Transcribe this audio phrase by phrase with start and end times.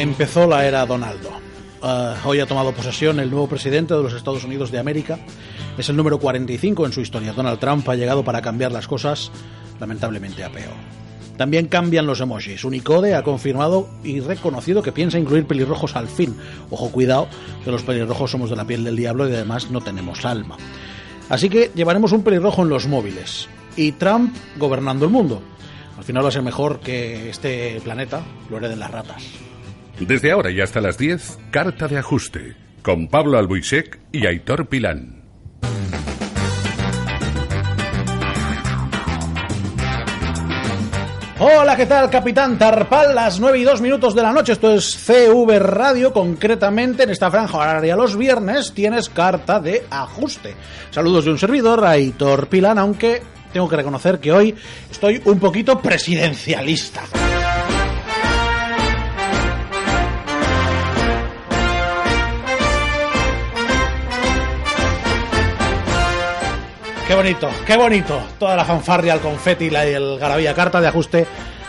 [0.00, 1.28] Empezó la era Donaldo.
[1.82, 5.18] Uh, hoy ha tomado posesión el nuevo presidente de los Estados Unidos de América.
[5.76, 7.34] Es el número 45 en su historia.
[7.34, 9.30] Donald Trump ha llegado para cambiar las cosas,
[9.78, 10.72] lamentablemente a peor.
[11.36, 12.64] También cambian los emojis.
[12.64, 16.34] Unicode ha confirmado y reconocido que piensa incluir pelirrojos al fin.
[16.70, 17.28] Ojo, cuidado,
[17.62, 20.56] que los pelirrojos somos de la piel del diablo y además no tenemos alma.
[21.28, 23.50] Así que llevaremos un pelirrojo en los móviles.
[23.76, 25.42] Y Trump gobernando el mundo.
[25.98, 29.49] Al final va a ser mejor que este planeta lo hereden las ratas.
[30.00, 35.20] Desde ahora y hasta las 10, Carta de Ajuste, con Pablo Albuisek y Aitor Pilán.
[41.38, 43.14] Hola, ¿qué tal, Capitán Tarpal?
[43.14, 44.52] Las 9 y 2 minutos de la noche.
[44.52, 46.14] Esto es CV Radio.
[46.14, 50.54] Concretamente, en esta franja horaria los viernes tienes carta de ajuste.
[50.90, 54.54] Saludos de un servidor, Aitor Pilán, aunque tengo que reconocer que hoy
[54.90, 57.02] estoy un poquito presidencialista.
[67.10, 68.22] Qué bonito, qué bonito.
[68.38, 71.26] Toda la fanfarria, el confeti y el garabía carta de ajuste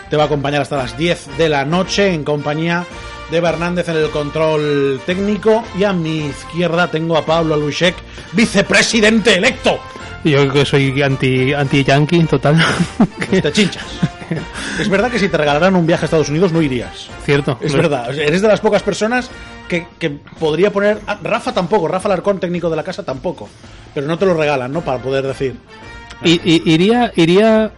[0.08, 2.86] te va a acompañar hasta las 10 de la noche en compañía
[3.32, 7.96] de Hernández en el control técnico y a mi izquierda tengo a Pablo Alushek,
[8.34, 9.80] vicepresidente electo.
[10.24, 12.64] Yo que soy anti anti yankee total.
[13.32, 13.88] Te chinchas.
[14.80, 17.10] Es verdad que si te regalaran un viaje a Estados Unidos no irías.
[17.26, 17.58] Cierto.
[17.62, 18.16] Es verdad.
[18.16, 19.32] Eres de las pocas personas
[19.68, 21.00] que, que podría poner.
[21.24, 23.50] Rafa tampoco, Rafa Larcón, técnico de la casa, tampoco.
[23.94, 24.82] Pero no te lo regalan, ¿no?
[24.82, 25.56] Para poder decir.
[26.24, 27.72] Y, y- iría, iría,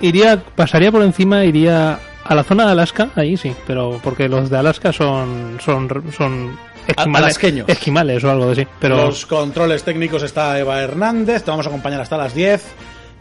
[0.00, 4.50] iría, pasaría por encima, iría a la zona de Alaska, ahí sí, pero porque los
[4.50, 7.68] de Alaska son, son, son esquimales, alasqueños.
[7.68, 8.66] esquimales o algo así.
[8.78, 12.64] Pero Los controles técnicos está Eva Hernández, te vamos a acompañar hasta las 10.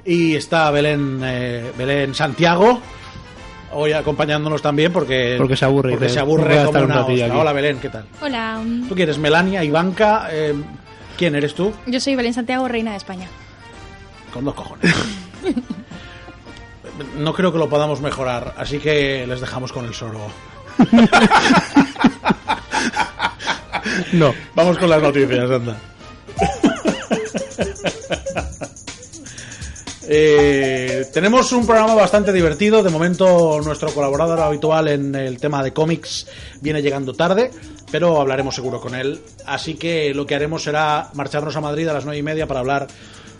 [0.05, 2.79] Y está Belén, eh, Belén Santiago,
[3.73, 6.95] hoy acompañándonos también porque, Porque se aburre porque se "Voy aburre a como un una
[6.95, 7.27] ratillo ostra".
[7.27, 7.41] aquí.
[7.41, 8.05] Hola Belén, ¿qué tal?
[8.21, 10.27] Hola, ¿Tú quieres Melania, Ivanka?
[10.31, 10.53] eh,
[11.17, 11.73] ¿Quién eres tú?
[11.87, 13.27] yo soy Belén Santiago, reina de España.
[14.33, 14.93] Con dos cojones.
[17.15, 20.31] No creo que lo podamos mejorar, así que les dejamos con el soro.
[24.13, 24.33] no.
[24.55, 25.77] Vamos con las noticias, anda.
[30.09, 32.81] Eh, tenemos un programa bastante divertido.
[32.81, 36.27] De momento, nuestro colaborador habitual en el tema de cómics
[36.61, 37.51] viene llegando tarde,
[37.91, 39.19] pero hablaremos seguro con él.
[39.45, 42.61] Así que lo que haremos será marcharnos a Madrid a las nueve y media para
[42.61, 42.87] hablar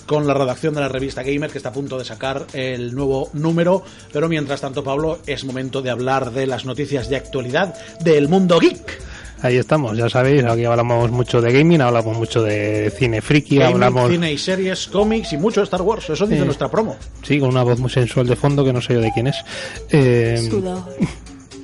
[0.05, 3.29] con la redacción de la revista Gamer, que está a punto de sacar el nuevo
[3.33, 3.83] número.
[4.11, 8.59] Pero mientras tanto, Pablo, es momento de hablar de las noticias de actualidad del mundo
[8.59, 9.01] geek.
[9.41, 13.75] Ahí estamos, ya sabéis, aquí hablamos mucho de gaming, hablamos mucho de cine friki, Gaming,
[13.75, 16.09] hablamos cine y series, cómics y mucho Star Wars.
[16.09, 16.95] Eso dice Eh, nuestra promo.
[17.21, 19.35] sí, con una voz muy sensual de fondo que no sé yo de quién es.
[19.91, 20.49] Eh,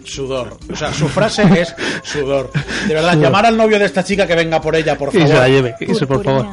[0.05, 0.57] Sudor.
[0.71, 1.73] O sea, su frase es
[2.03, 2.51] sudor.
[2.87, 5.19] De verdad, llamar al novio de esta chica que venga por ella, por y se
[5.19, 5.47] la favor.
[5.49, 6.45] lleve, y se- por favor.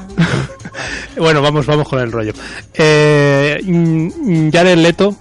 [1.19, 2.33] bueno, vamos, vamos con el rollo.
[2.73, 5.17] Eh, mm, Jared Leto,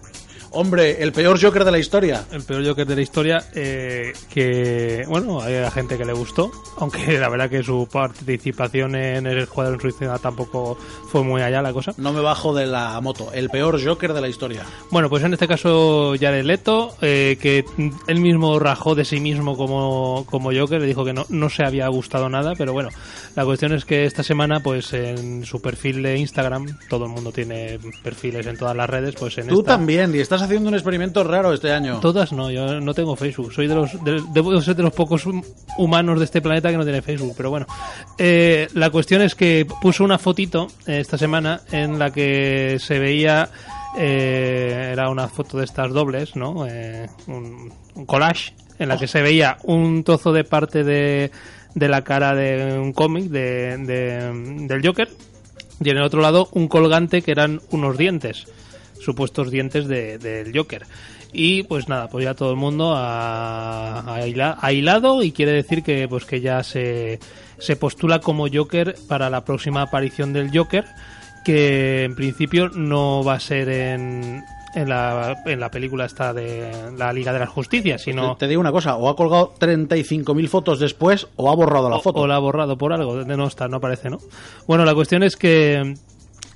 [0.52, 2.26] Hombre, el peor Joker de la historia.
[2.32, 7.20] el peor Joker de la historia, eh, que, bueno, hay gente que le gustó, aunque
[7.20, 10.78] la verdad que su participación en el Escuadrón Suicida tampoco
[11.10, 11.92] fue muy allá la cosa.
[11.98, 13.32] No me bajo de la moto.
[13.34, 14.64] El peor Joker de la historia.
[14.92, 17.64] Bueno, pues en este caso Jared Leto, eh, que
[18.08, 21.64] él mismo rajó de sí mismo como, como Joker, le dijo que no, no se
[21.64, 22.90] había gustado nada, pero bueno,
[23.36, 27.31] la cuestión es que esta semana, pues en su perfil de Instagram, todo el mundo
[27.31, 29.74] tiene perfiles en todas las redes, pues en Tú esta...
[29.74, 32.00] también, y estás haciendo un experimento raro este año.
[32.00, 33.54] Todas no, yo no tengo Facebook.
[33.54, 35.44] Soy de los de, debo ser de los pocos hum-
[35.78, 37.34] humanos de este planeta que no tiene Facebook.
[37.38, 37.66] Pero bueno,
[38.18, 43.00] Eh, la cuestión es que puso una fotito eh, esta semana en la que se
[43.00, 43.50] veía
[43.98, 46.66] eh, era una foto de estas dobles, ¿no?
[46.68, 51.32] Eh, un, un collage en la que se veía un trozo de parte de,
[51.76, 55.10] de la cara de un cómic de, de- del Joker
[55.82, 58.48] y en el otro lado un colgante que eran unos dientes
[59.00, 60.86] supuestos dientes de- del Joker.
[61.31, 65.51] Y pues nada, pues ya todo el mundo ha, ha hila- ha hilado y quiere
[65.51, 67.19] decir que pues que ya se,
[67.60, 70.86] se postula como Joker para la próxima aparición del Joker,
[71.46, 74.44] que en principio no va a ser en,
[74.75, 78.36] en, la, en la película esta de la Liga de la Justicia, sino...
[78.36, 82.01] Te digo una cosa, o ha colgado 35.000 fotos después o ha borrado la O-
[82.01, 82.22] foto.
[82.22, 84.18] O la ha borrado por algo, de no está, no aparece, ¿no?
[84.68, 85.94] Bueno, la cuestión es que,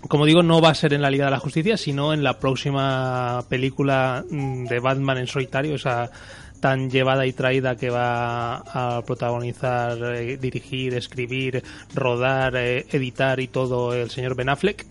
[0.08, 2.40] como digo, no va a ser en la Liga de la Justicia, sino en la
[2.40, 6.12] próxima película mm, de Batman en solitario, esa
[6.60, 11.62] tan llevada y traída que va a protagonizar, eh, dirigir, escribir,
[11.94, 14.86] rodar, eh, editar y todo el señor Ben Affleck.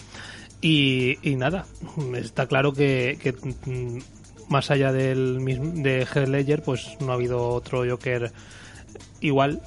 [0.60, 1.64] Y, nada,
[2.14, 3.16] está claro que,
[3.64, 3.98] mm,
[4.50, 5.42] más allá del
[5.82, 8.30] de Heath Ledger, pues no ha habido otro Joker
[9.22, 9.62] igual.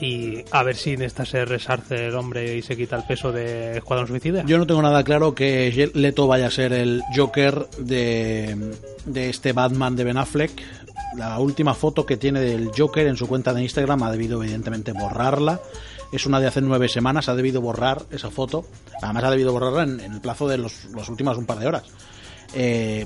[0.00, 3.32] Y a ver si en esta se resarce el hombre y se quita el peso
[3.32, 4.44] de Escuadrón Suicida.
[4.46, 8.74] Yo no tengo nada claro que Leto vaya a ser el Joker de,
[9.06, 10.62] de este Batman de Ben Affleck.
[11.16, 14.92] La última foto que tiene del Joker en su cuenta de Instagram ha debido evidentemente
[14.92, 15.60] borrarla.
[16.12, 18.64] Es una de hace nueve semanas, ha debido borrar esa foto.
[19.02, 21.84] Además ha debido borrarla en, el plazo de los, los últimas un par de horas.
[22.54, 23.04] Eh,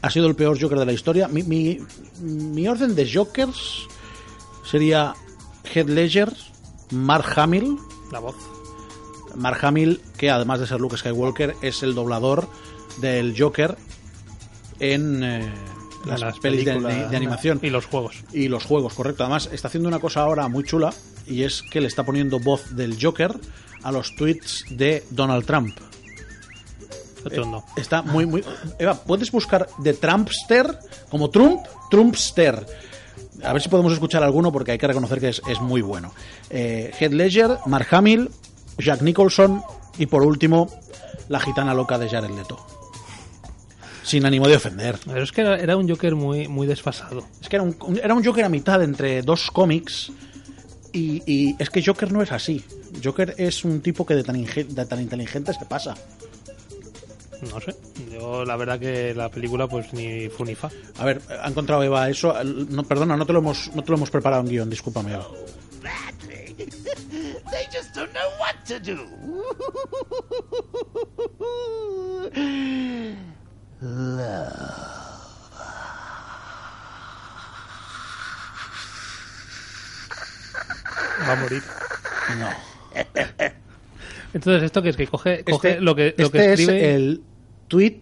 [0.00, 1.26] ha sido el peor Joker de la historia.
[1.28, 1.78] Mi, mi,
[2.20, 3.86] mi orden de Jokers
[4.64, 5.14] sería
[5.74, 6.32] Head Ledger,
[6.90, 7.76] Mark Hamill.
[8.12, 8.36] La voz.
[9.34, 12.48] Mark Hamill, que además de ser Luke Skywalker, es el doblador
[13.00, 13.76] del Joker
[14.80, 15.52] en eh,
[16.06, 16.72] las, pelis de,
[17.16, 17.60] animación.
[17.62, 18.24] Y los juegos.
[18.32, 19.24] Y los juegos, correcto.
[19.24, 20.92] Además, está haciendo una cosa ahora muy chula
[21.26, 23.34] y es que le está poniendo voz del Joker
[23.82, 25.76] a los tweets de Donald Trump.
[27.30, 27.42] Eh,
[27.76, 28.44] está muy, muy.
[28.78, 30.78] Eva, puedes buscar de Trumpster
[31.10, 31.60] como Trump,
[31.90, 32.64] Trumpster
[33.42, 36.12] a ver si podemos escuchar alguno porque hay que reconocer que es, muy bueno.
[36.50, 38.30] Eh, Head Ledger, Mark Hamill,
[38.78, 39.62] Jack Nicholson
[39.98, 40.68] y por último
[41.28, 42.58] la gitana loca de Jared Leto.
[44.02, 44.98] Sin ánimo de ofender.
[45.04, 47.24] Pero es que era, un Joker muy, muy desfasado.
[47.42, 50.10] Es que era un, era un Joker a mitad entre dos cómics
[50.92, 52.64] y, y, es que Joker no es así.
[53.04, 55.94] Joker es un tipo que de tan, de tan inteligente se pasa.
[57.42, 57.74] No sé.
[58.10, 60.68] Yo la verdad que la película pues ni funifa.
[60.98, 62.34] A ver, ha encontrado Eva eso.
[62.44, 65.26] No, perdona, no te lo hemos, no te lo hemos preparado en guion, discúlpame Eva.
[66.58, 68.98] They just don't know what to do.
[81.26, 81.62] Va a morir.
[82.38, 83.58] No.
[84.34, 84.96] Entonces, ¿esto qué es?
[84.96, 86.76] Que coge, coge este, lo que, lo este que escribe...
[86.76, 87.22] es el
[87.68, 88.00] tweet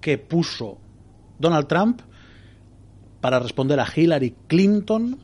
[0.00, 0.78] que puso
[1.38, 2.00] Donald Trump
[3.20, 5.18] para responder a Hillary Clinton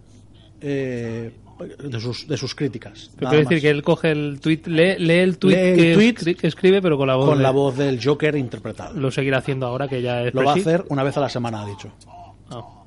[0.61, 1.33] eh,
[1.81, 3.11] de, sus, de sus críticas.
[3.19, 7.09] Pero quiere decir que él coge el tweet, lee, el tweet, que, escribe, pero con
[7.09, 8.99] la voz con la voz del Joker interpretado.
[8.99, 11.29] Lo seguirá haciendo ahora que ya es Lo va a hacer una vez a la
[11.29, 11.93] semana, ha dicho.
[12.51, 12.85] Oh,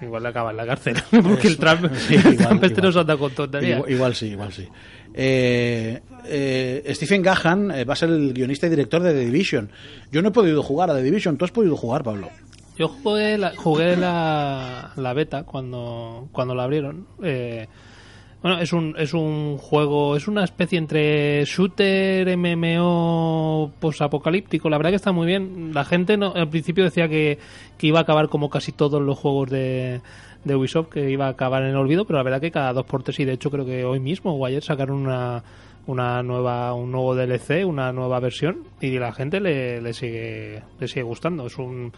[0.00, 1.84] igual le acaba en la cárcel, porque el Trump,
[2.62, 3.82] este no se anda con tonterías.
[3.88, 4.68] igual sí, igual sí.
[5.16, 9.70] Eh, eh, Stephen Gahan eh, va a ser el guionista y director de The Division.
[10.10, 11.36] Yo no he podido jugar a The Division.
[11.36, 12.28] ¿Tú has podido jugar, Pablo?
[12.76, 17.06] Yo jugué la, la, beta cuando, cuando la abrieron.
[17.20, 24.68] bueno, es un, es un juego, es una especie entre shooter, MMO, posapocalíptico.
[24.68, 25.70] La verdad que está muy bien.
[25.72, 27.38] La gente no, al principio decía que,
[27.78, 30.00] que iba a acabar como casi todos los juegos de,
[30.44, 32.84] de Ubisoft que iba a acabar en el olvido, pero la verdad que cada dos
[32.86, 35.42] por tres y de hecho creo que hoy mismo o ayer sacaron una,
[35.86, 40.88] una nueva un nuevo DLC, una nueva versión y la gente le, le sigue le
[40.88, 41.46] sigue gustando.
[41.46, 41.92] Es un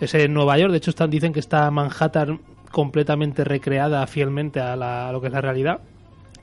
[0.00, 2.40] ese Nueva York, de hecho están dicen que está Manhattan
[2.70, 5.80] completamente recreada fielmente a, la, lo que es la realidad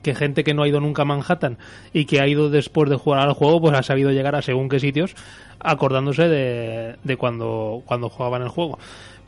[0.02, 1.58] que gente que no ha ido nunca a Manhattan
[1.92, 4.68] y que ha ido después de jugar al juego, pues ha sabido llegar a según
[4.68, 5.14] qué sitios,
[5.58, 8.78] acordándose de, de cuando, cuando jugaban el juego.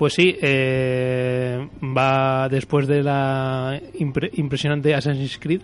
[0.03, 5.61] Pues sí, eh, va después de la impresionante Assassin's Creed.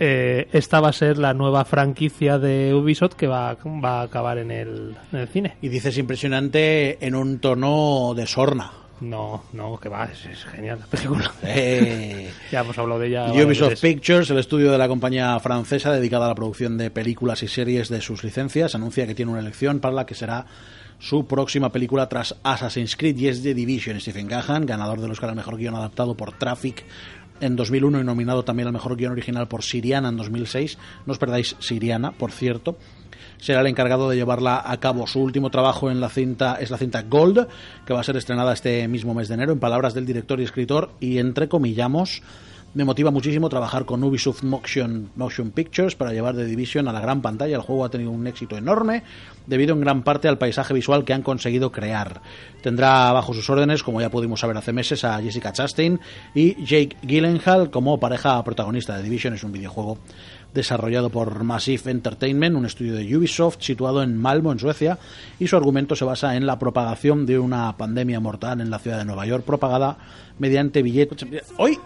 [0.00, 4.38] Eh, esta va a ser la nueva franquicia de Ubisoft que va, va a acabar
[4.38, 5.54] en el, en el cine.
[5.62, 8.72] Y dices impresionante en un tono de sorna.
[9.00, 11.32] No, no, que va, es, genial la película.
[11.44, 12.32] Eh.
[12.50, 13.32] ya hemos hablado de ella.
[13.32, 17.46] Ubisoft Pictures, el estudio de la compañía francesa dedicada a la producción de películas y
[17.46, 20.46] series de sus licencias, anuncia que tiene una elección para la que será
[20.98, 24.00] su próxima película tras Assassin's Creed y es The Division.
[24.00, 26.84] Stephen Gahan, ganador del Oscar al mejor guion adaptado por Traffic
[27.40, 30.78] en 2001 y nominado también al mejor guion original por Siriana en 2006.
[31.06, 32.76] No os perdáis Siriana, por cierto.
[33.38, 35.06] Será el encargado de llevarla a cabo.
[35.06, 37.46] Su último trabajo en la cinta es la cinta Gold,
[37.86, 40.44] que va a ser estrenada este mismo mes de enero, en palabras del director y
[40.44, 42.22] escritor, y entre comillamos
[42.74, 47.00] me motiva muchísimo trabajar con Ubisoft Motion, Motion Pictures para llevar The Division a la
[47.00, 47.56] gran pantalla.
[47.56, 49.02] El juego ha tenido un éxito enorme
[49.46, 52.20] debido en gran parte al paisaje visual que han conseguido crear.
[52.62, 55.98] Tendrá bajo sus órdenes, como ya pudimos saber hace meses, a Jessica Chastain
[56.34, 58.96] y Jake Gyllenhaal como pareja protagonista.
[58.96, 59.98] The Division es un videojuego
[60.52, 64.98] desarrollado por Massive Entertainment, un estudio de Ubisoft situado en Malmo, en Suecia,
[65.38, 68.98] y su argumento se basa en la propagación de una pandemia mortal en la ciudad
[68.98, 69.98] de Nueva York, propagada
[70.38, 71.26] mediante billetes.
[71.56, 71.78] ¡Hoy!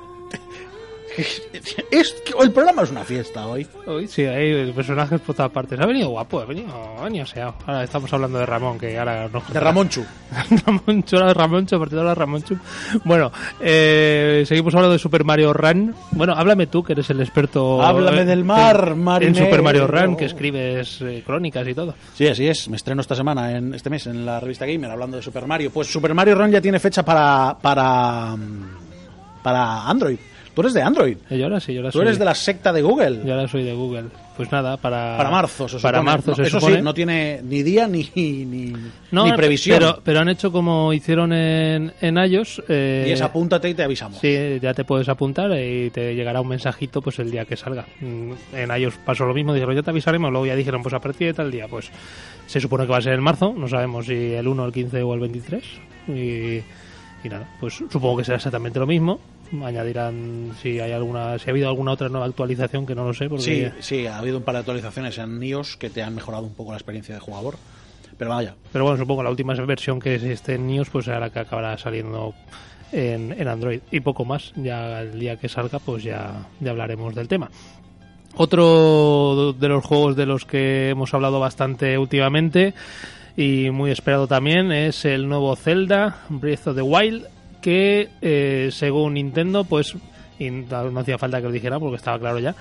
[1.90, 3.66] Es que el programa es una fiesta hoy.
[3.86, 5.78] Hoy sí, hay personajes por todas partes.
[5.78, 7.54] Ha venido guapo, ha venido, ha venido aseado.
[7.66, 10.04] Ahora estamos hablando de Ramón, que ahora nos De Ramonchu.
[10.66, 12.56] Ramonchu, ahora Ramonchu, a partir de ahora Ramonchu.
[13.04, 15.94] Bueno, eh, seguimos hablando de Super Mario Run.
[16.12, 17.82] Bueno, háblame tú, que eres el experto.
[17.82, 19.44] Háblame eh, del mar, en, en marinero.
[19.44, 21.94] Super Mario Run, que escribes eh, crónicas y todo.
[22.14, 22.68] Sí, así es.
[22.68, 25.70] Me estreno esta semana, en este mes, en la revista Gamer, hablando de Super Mario.
[25.70, 30.18] Pues Super Mario Run ya tiene fecha para para mm, para Android.
[30.54, 31.16] Tú eres de Android.
[31.30, 33.20] Eh, yo ahora sí, yo ahora Tú soy, eres de la secta de Google.
[33.24, 34.04] yo ahora soy de Google.
[34.36, 35.16] Pues nada, para...
[35.18, 36.10] Para marzo, se Para supone.
[36.12, 36.76] marzo, No, se Eso supone.
[36.76, 38.72] sí, no tiene ni día ni, ni,
[39.10, 39.78] No, ni previsión.
[39.78, 42.62] Pero, pero han hecho como hicieron en, en iOS.
[42.68, 44.18] eh, Y es apúntate y te avisamos.
[44.20, 47.86] Sí, ya te puedes apuntar y te llegará un mensajito pues el día que salga.
[48.00, 51.00] Mm, En iOS pasó lo mismo, dijeron ya te avisaremos, luego ya dijeron pues a
[51.00, 51.90] partir de tal día, pues
[52.46, 55.02] se supone que va a ser en marzo, no sabemos si el 1, el 15
[55.02, 55.62] o el 23.
[56.08, 56.12] Y,
[57.24, 59.20] y nada, pues supongo que será exactamente lo mismo.
[59.62, 63.28] Añadirán si hay alguna, si ha habido alguna otra nueva actualización que no lo sé,
[63.28, 66.44] porque Sí, sí, ha habido un par de actualizaciones en iOS que te han mejorado
[66.44, 67.56] un poco la experiencia de jugador.
[68.18, 71.30] Pero vaya, Pero bueno, supongo la última versión que esté en iOS pues será la
[71.30, 72.34] que acabará saliendo
[72.92, 73.80] en, en Android.
[73.90, 77.50] Y poco más, ya el día que salga pues ya, ya hablaremos del tema.
[78.34, 82.72] Otro de los juegos de los que hemos hablado bastante últimamente
[83.36, 87.26] y muy esperado también es el nuevo Zelda Breath of the Wild
[87.62, 89.94] que eh, según Nintendo pues
[90.38, 92.54] y no hacía falta que lo dijera porque estaba claro ya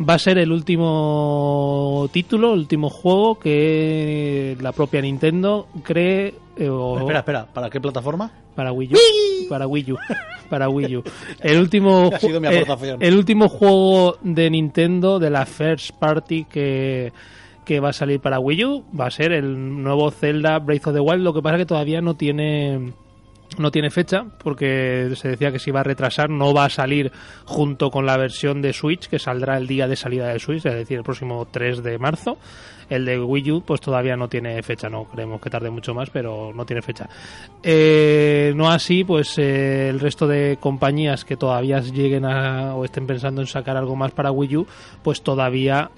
[0.00, 6.68] va a ser el último título, el último juego que la propia Nintendo cree eh,
[6.68, 8.30] o- espera, espera, ¿para qué plataforma?
[8.54, 8.98] para Wii U.
[9.48, 9.96] Para Wii U.
[10.48, 11.02] Para Wii U.
[11.40, 13.02] El último, Ha sido mi ju- aportación.
[13.02, 17.12] eh, el último juego de Nintendo de la First Party que,
[17.64, 20.94] que va a salir para Wii U va a ser el nuevo Zelda Breath of
[20.94, 21.22] the Wild.
[21.24, 22.92] Lo que pasa que todavía no tiene
[23.58, 27.12] no tiene fecha porque se decía que se iba a retrasar, no va a salir
[27.44, 30.74] junto con la versión de Switch que saldrá el día de salida de Switch, es
[30.74, 32.38] decir, el próximo 3 de marzo.
[32.90, 36.10] El de Wii U pues todavía no tiene fecha, no creemos que tarde mucho más,
[36.10, 37.08] pero no tiene fecha.
[37.62, 43.06] Eh, no así, pues eh, el resto de compañías que todavía lleguen a, o estén
[43.06, 44.66] pensando en sacar algo más para Wii U,
[45.02, 45.90] pues todavía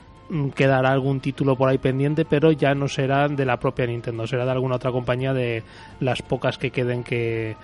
[0.54, 4.45] quedará algún título por ahí pendiente, pero ya no será de la propia Nintendo, será
[4.45, 5.62] de alguna otra compañía de
[6.00, 7.56] las pocas que queden que,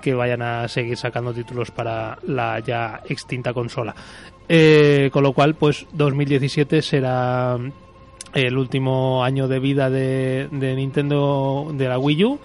[0.00, 3.94] que vayan a seguir sacando títulos para la ya extinta consola.
[4.48, 7.58] Eh, con lo cual, pues 2017 será
[8.34, 12.40] el último año de vida de, de Nintendo de la Wii U.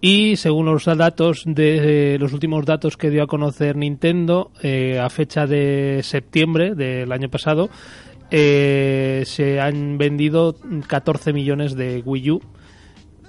[0.00, 5.08] Y según los datos de los últimos datos que dio a conocer Nintendo, eh, a
[5.08, 7.70] fecha de septiembre del año pasado,
[8.30, 10.56] eh, se han vendido
[10.86, 12.42] 14 millones de Wii U.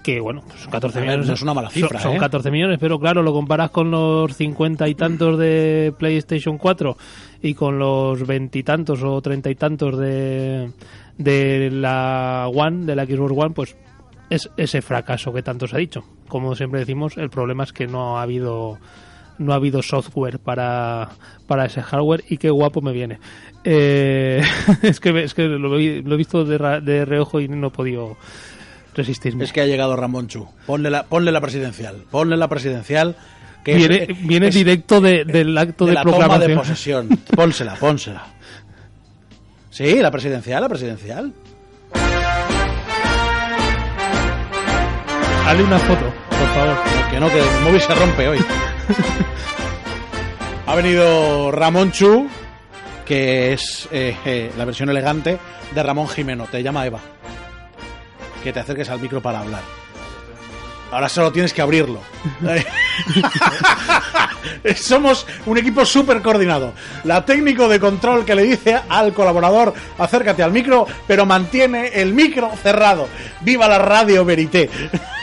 [0.04, 2.18] Que bueno, pues 14 A ver, millones no es una mala cifra, Son, ¿eh?
[2.18, 6.98] 14 millones, pero claro, lo comparas con los 50 y tantos de PlayStation 4
[7.42, 10.72] y con los 20 y tantos o 30 y tantos de,
[11.18, 13.76] de la One, de la Xbox One, pues
[14.30, 16.04] es ese fracaso que tanto se ha dicho.
[16.30, 18.80] Como siempre decimos, el problema es que no ha habido
[19.40, 21.10] no ha habido software para,
[21.48, 23.20] para ese hardware y qué guapo me viene.
[23.64, 24.42] Eh,
[24.82, 27.68] es que, es que lo, he- lo he visto de, ra- de reojo y no
[27.68, 28.18] he podido
[28.96, 29.44] resistirme.
[29.44, 30.48] Es que ha llegado Ramón Chu.
[30.66, 32.04] Ponle la, ponle la presidencial.
[32.10, 33.16] Ponle la presidencial.
[33.64, 36.24] Que es- viene viene es directo de- del acto de de, la toma de
[36.56, 36.58] proclamación.
[36.58, 37.08] posesión.
[37.36, 38.26] Pónsela, pónsela.
[39.70, 41.34] Sí, la presidencial, la presidencial.
[45.46, 46.78] Hazle una foto, por favor.
[47.12, 48.40] Que no, que el móvil se rompe hoy.
[50.66, 52.30] Ha venido Ramón Chu,
[53.06, 55.38] que es eh, eh, la versión elegante
[55.74, 56.46] de Ramón Jimeno.
[56.46, 57.00] Te llama Eva.
[58.44, 59.62] Que te acerques al micro para hablar.
[60.92, 62.00] Ahora solo tienes que abrirlo.
[64.76, 66.74] Somos un equipo súper coordinado.
[67.04, 72.14] La técnico de control que le dice al colaborador acércate al micro, pero mantiene el
[72.14, 73.08] micro cerrado.
[73.42, 74.70] ¡Viva la radio Verité!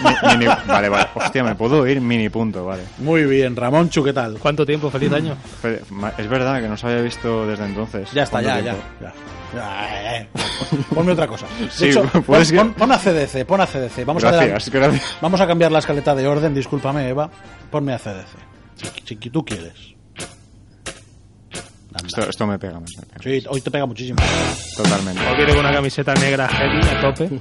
[0.00, 1.06] Mi- mini- vale, vale.
[1.14, 2.82] Hostia, me puedo ir mini punto, vale.
[2.98, 4.38] Muy bien, Ramón Chu, ¿qué tal?
[4.38, 4.90] ¿Cuánto tiempo?
[4.90, 5.36] Feliz año.
[5.62, 8.10] Fe- ma- Es verdad que no se había visto desde entonces.
[8.12, 9.12] Ya está, ¿Cuánto ya, ya, ya.
[9.54, 9.86] Ya,
[10.18, 10.40] eh, eh.
[10.92, 11.46] Ponme otra cosa.
[11.60, 14.04] De Sí, hecho, pon, pon- pon a CDC, pon a CDC.
[14.04, 15.16] Vamos Gracias, a, gracias.
[15.20, 17.30] vamos a cambiar la escaleta de orden, discúlpame, Eva.
[17.70, 18.26] Ponme a CDC.
[18.74, 19.94] Si, si tú quieres.
[22.04, 23.06] Esto, esto me pega, me pega.
[23.22, 24.18] Sí, hoy te pega muchísimo.
[24.76, 25.20] Totalmente.
[25.32, 27.30] O viene con una camiseta negra heavy a tope.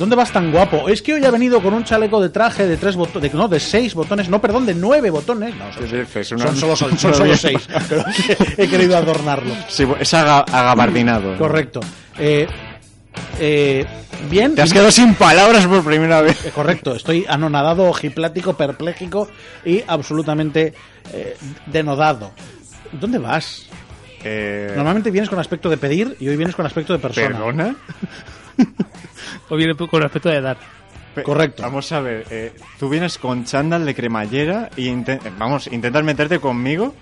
[0.00, 0.88] ¿Dónde vas tan guapo?
[0.88, 3.60] Es que hoy ha venido con un chaleco de traje de tres botones, no, de
[3.60, 5.54] seis botones, no, perdón, de nueve botones.
[5.54, 8.02] No, son, son solo, son, solo seis, pero
[8.56, 9.54] he querido adornarlo.
[9.68, 11.38] Sí, es aga- agabardinado.
[11.38, 11.78] Correcto.
[12.18, 12.48] Eh,
[13.38, 13.86] Eh,
[14.30, 14.54] bien.
[14.54, 16.44] Te has quedado sin palabras por primera vez.
[16.46, 19.28] Eh, Correcto, estoy anonadado, ojiplático, perpléjico
[19.64, 20.74] y absolutamente
[21.12, 21.36] eh,
[21.66, 22.32] denodado.
[22.92, 23.66] ¿Dónde vas?
[24.22, 27.28] Eh, Normalmente vienes con aspecto de pedir y hoy vienes con aspecto de persona.
[27.28, 27.76] ¿Perdona?
[29.48, 30.58] O viene con respecto de dar.
[31.14, 31.62] Pe- Correcto.
[31.62, 34.94] Vamos a ver, eh, tú vienes con chándal de cremallera y
[35.38, 36.94] vamos, intentas meterte conmigo.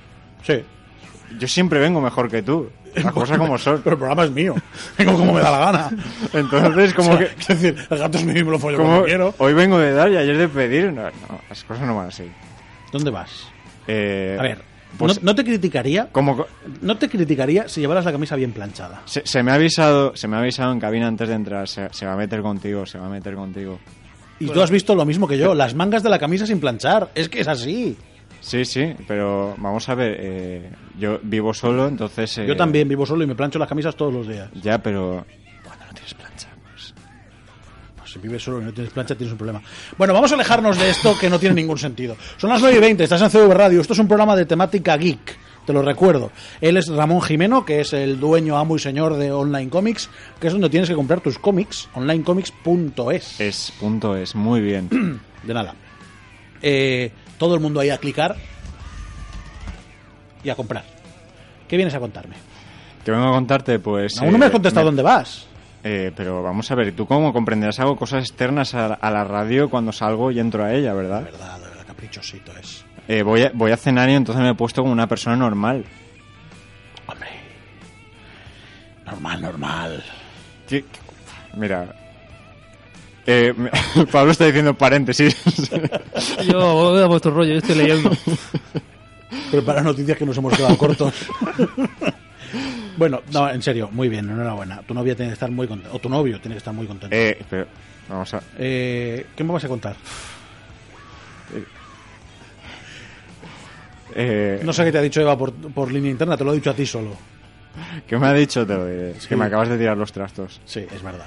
[0.42, 0.62] Sí.
[1.38, 2.70] Yo siempre vengo mejor que tú.
[2.94, 3.80] Las cosas como son.
[3.82, 4.54] Pero el programa es mío.
[4.96, 5.90] Vengo como me da la gana.
[6.32, 7.40] Entonces, como O sea, que...
[7.40, 9.34] Es decir, el gato es mío y me lo follo como quiero.
[9.38, 10.92] hoy vengo de dar y ayer de pedir.
[10.92, 12.24] No, no, las cosas no van así.
[12.92, 13.30] ¿Dónde vas?
[13.86, 14.62] Eh, A ver,
[14.96, 16.08] pues, no, no te criticaría.
[16.12, 16.48] como co-
[16.82, 19.02] No te criticaría si llevaras la camisa bien planchada.
[19.04, 21.68] se, se me ha avisado, se me ha avisado en cabina antes de entrar.
[21.68, 23.78] Se, se va a meter contigo, se va a meter contigo.
[24.40, 27.10] Y tú has visto lo mismo que yo, las mangas de la camisa sin planchar.
[27.14, 27.96] Es que es así.
[28.40, 30.16] Sí, sí, pero vamos a ver.
[30.20, 32.38] eh, yo vivo solo, entonces.
[32.38, 34.48] eh, Yo también vivo solo y me plancho las camisas todos los días.
[34.62, 35.24] Ya, pero
[35.64, 36.94] cuando no tienes plancha, pues.
[37.96, 39.60] Pues si vives solo y no tienes plancha, tienes un problema.
[39.96, 42.16] Bueno, vamos a alejarnos de esto que no tiene ningún sentido.
[42.36, 43.80] Son las 9 y 20, estás en CV Radio.
[43.80, 46.30] Esto es un programa de temática geek, te lo recuerdo.
[46.60, 50.08] Él es Ramón Jimeno, que es el dueño, amo y señor de Online Comics,
[50.40, 53.40] que es donde tienes que comprar tus cómics, onlinecomics.es.
[53.40, 54.88] Es punto, es muy bien.
[55.42, 55.74] De nada.
[56.62, 58.36] Eh, todo el mundo ahí a clicar
[60.44, 60.84] y a comprar.
[61.68, 62.36] ¿Qué vienes a contarme?
[63.04, 64.20] que vengo a contarte, pues.
[64.20, 65.46] Aún no me has eh, contestado me- dónde vas.
[65.82, 67.78] Eh, pero vamos a ver, ¿tú cómo comprenderás?
[67.80, 71.20] Hago cosas externas a, a la radio cuando salgo y entro a ella, ¿verdad?
[71.22, 72.84] De verdad, de verdad, caprichosito es.
[73.06, 75.84] Eh, voy, a, voy a cenar y entonces me he puesto como una persona normal.
[77.06, 77.28] Hombre.
[79.06, 80.04] Normal, normal.
[80.68, 81.94] ¿Qué- qué- Mira.
[83.30, 83.70] Eh, me-
[84.12, 85.36] Pablo está diciendo paréntesis.
[86.50, 88.10] Yo voy a vuestro rollo, yo estoy leyendo.
[89.50, 91.12] Prepara noticias que nos hemos quedado cortos.
[92.96, 94.80] bueno, no, en serio, muy bien, enhorabuena.
[94.80, 95.94] Tu novia tiene que estar muy contenta.
[95.94, 97.14] O tu novio tiene que estar muy contento.
[97.14, 97.66] Eh, eh, pero,
[98.08, 98.40] vamos a.
[98.56, 99.94] ¿Qué me vas a contar?
[104.14, 106.56] Eh, No sé qué te ha dicho Eva por, por línea interna, te lo he
[106.56, 107.10] dicho a ti solo.
[108.06, 108.66] ¿Qué me ha dicho?
[108.66, 109.10] Te lo diré.
[109.10, 109.28] Es Sí.
[109.28, 110.60] que me acabas de tirar los trastos.
[110.64, 111.26] Sí, es verdad.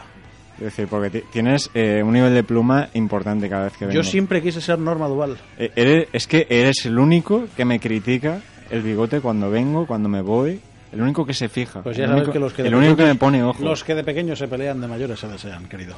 [0.62, 3.96] Es decir, porque ti- tienes eh, un nivel de pluma importante cada vez que vengo.
[3.96, 5.38] Yo siempre quise ser Norma Duval.
[5.58, 10.08] Eh, eres- es que eres el único que me critica el bigote cuando vengo, cuando
[10.08, 10.60] me voy.
[10.94, 11.82] El único que se fija.
[11.82, 13.64] Pues ya el sabes único, que los que de el único que me pone ojo.
[13.64, 15.96] Los que de pequeños se pelean de mayores se desean, querido.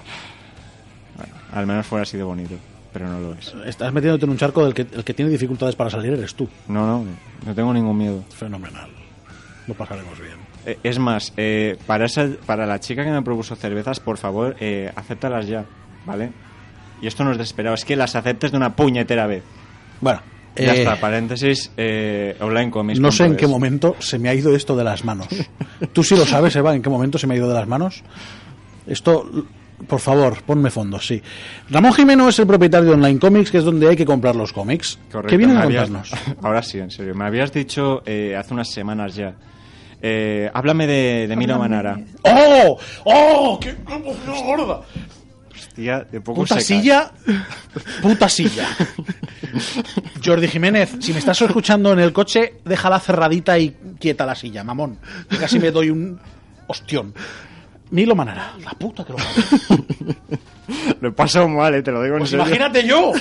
[1.18, 2.56] Bueno, al menos fuera así de bonito,
[2.94, 3.54] pero no lo es.
[3.66, 6.48] Estás metiéndote en un charco del que el que tiene dificultades para salir eres tú.
[6.68, 7.06] No, no,
[7.46, 8.24] no tengo ningún miedo.
[8.36, 8.90] Fenomenal.
[9.68, 10.38] Lo pasaremos bien.
[10.66, 14.56] Eh, es más, eh, para, esa, para la chica que me propuso cervezas, por favor,
[14.60, 15.66] eh, acéptalas ya,
[16.06, 16.32] ¿vale?
[17.02, 19.44] Y esto no es desesperado, es que las aceptes de una puñetera vez.
[20.00, 20.22] Bueno,
[20.56, 23.00] Ya eh, está, paréntesis, eh, online comics.
[23.00, 25.28] No sé en qué momento se me ha ido esto de las manos.
[25.92, 28.02] ¿Tú sí lo sabes, Eva, en qué momento se me ha ido de las manos?
[28.88, 29.30] Esto,
[29.88, 31.22] por favor, ponme fondos, sí.
[31.70, 34.54] Ramón Jimeno es el propietario de Online Comics, que es donde hay que comprar los
[34.54, 34.98] cómics.
[35.12, 36.38] Correcto, ¿Qué vienen a habías- contarnos?
[36.42, 37.16] Ahora sí, en serio.
[37.16, 39.34] Me habías dicho eh, hace unas semanas ya.
[40.06, 41.98] Eh, háblame de, de Milo Manara.
[42.24, 42.78] ¡Oh!
[43.06, 43.58] ¡Oh!
[43.62, 44.82] ¡Qué, emoción gorda!
[45.56, 47.10] Hostia, de poco Puta silla,
[48.02, 48.68] puta silla.
[50.24, 54.64] Jordi Jiménez, si me estás escuchando en el coche, déjala cerradita y quieta la silla,
[54.64, 55.00] mamón.
[55.30, 56.20] Que casi me doy un
[56.68, 57.14] ostión.
[57.92, 59.86] Milo Manara, la puta que lo parió.
[61.02, 62.46] Lo he pasado mal, eh, te lo digo en Pues serio.
[62.46, 63.12] imagínate yo,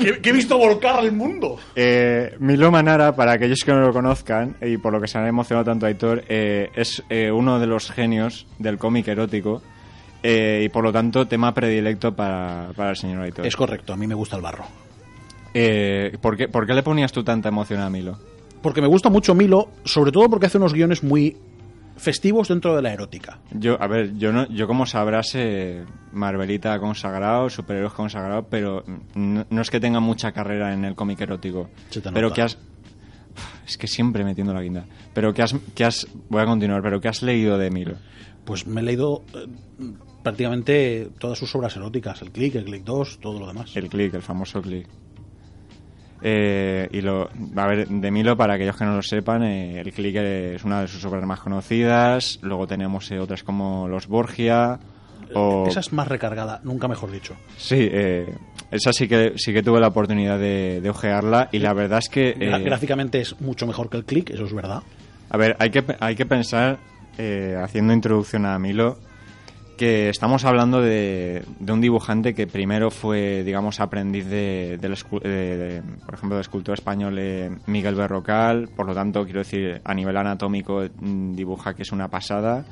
[0.00, 1.58] que, que he visto volcar al mundo.
[1.76, 5.26] Eh, Milo Manara, para aquellos que no lo conozcan, y por lo que se han
[5.26, 9.62] emocionado tanto Aitor, eh, es eh, uno de los genios del cómic erótico
[10.22, 13.46] eh, y por lo tanto tema predilecto para, para el señor Aitor.
[13.46, 14.64] Es correcto, a mí me gusta el barro.
[15.54, 18.18] Eh, ¿por, qué, por qué le ponías tú tanta emoción a Milo?
[18.62, 21.36] Porque me gusta mucho Milo, sobre todo porque hace unos guiones muy
[21.96, 23.38] festivos dentro de la erótica.
[23.52, 29.46] Yo, a ver, yo no, yo como sabrás, eh, Marvelita consagrado, superhéroes consagrado, pero no,
[29.48, 31.68] no es que tenga mucha carrera en el cómic erótico.
[32.12, 32.58] Pero que has,
[33.66, 34.86] es que siempre metiendo la guinda.
[35.14, 37.96] Pero que has, que has, voy a continuar, pero que has leído de Milo.
[38.44, 39.46] Pues me he leído eh,
[40.22, 43.76] prácticamente todas sus obras eróticas, el Click, el Click 2, todo lo demás.
[43.76, 44.88] El click, el famoso click.
[46.22, 49.92] Eh, y lo, a ver, de Milo, para aquellos que no lo sepan, eh, el
[49.92, 52.38] click es una de sus obras más conocidas.
[52.42, 54.78] Luego tenemos eh, otras como Los Borgia.
[55.34, 57.34] O, Esa es más recargada, nunca mejor dicho.
[57.56, 58.26] Sí, eh,
[58.70, 61.48] esa sí que, sí que tuve la oportunidad de, de ojearla.
[61.52, 62.32] Y la verdad es que.
[62.32, 64.82] Gráficamente es mucho mejor que el Click, eso es verdad.
[65.30, 66.78] A ver, hay que, hay que pensar,
[67.16, 68.98] eh, haciendo introducción a Milo,
[69.80, 75.82] que estamos hablando de, de un dibujante que primero fue, digamos, aprendiz de, de- de,
[76.04, 80.18] por ejemplo, del escultor español eh, Miguel Berrocal, por lo tanto, quiero decir, a nivel
[80.18, 82.62] anatómico mm, dibuja que es una pasada.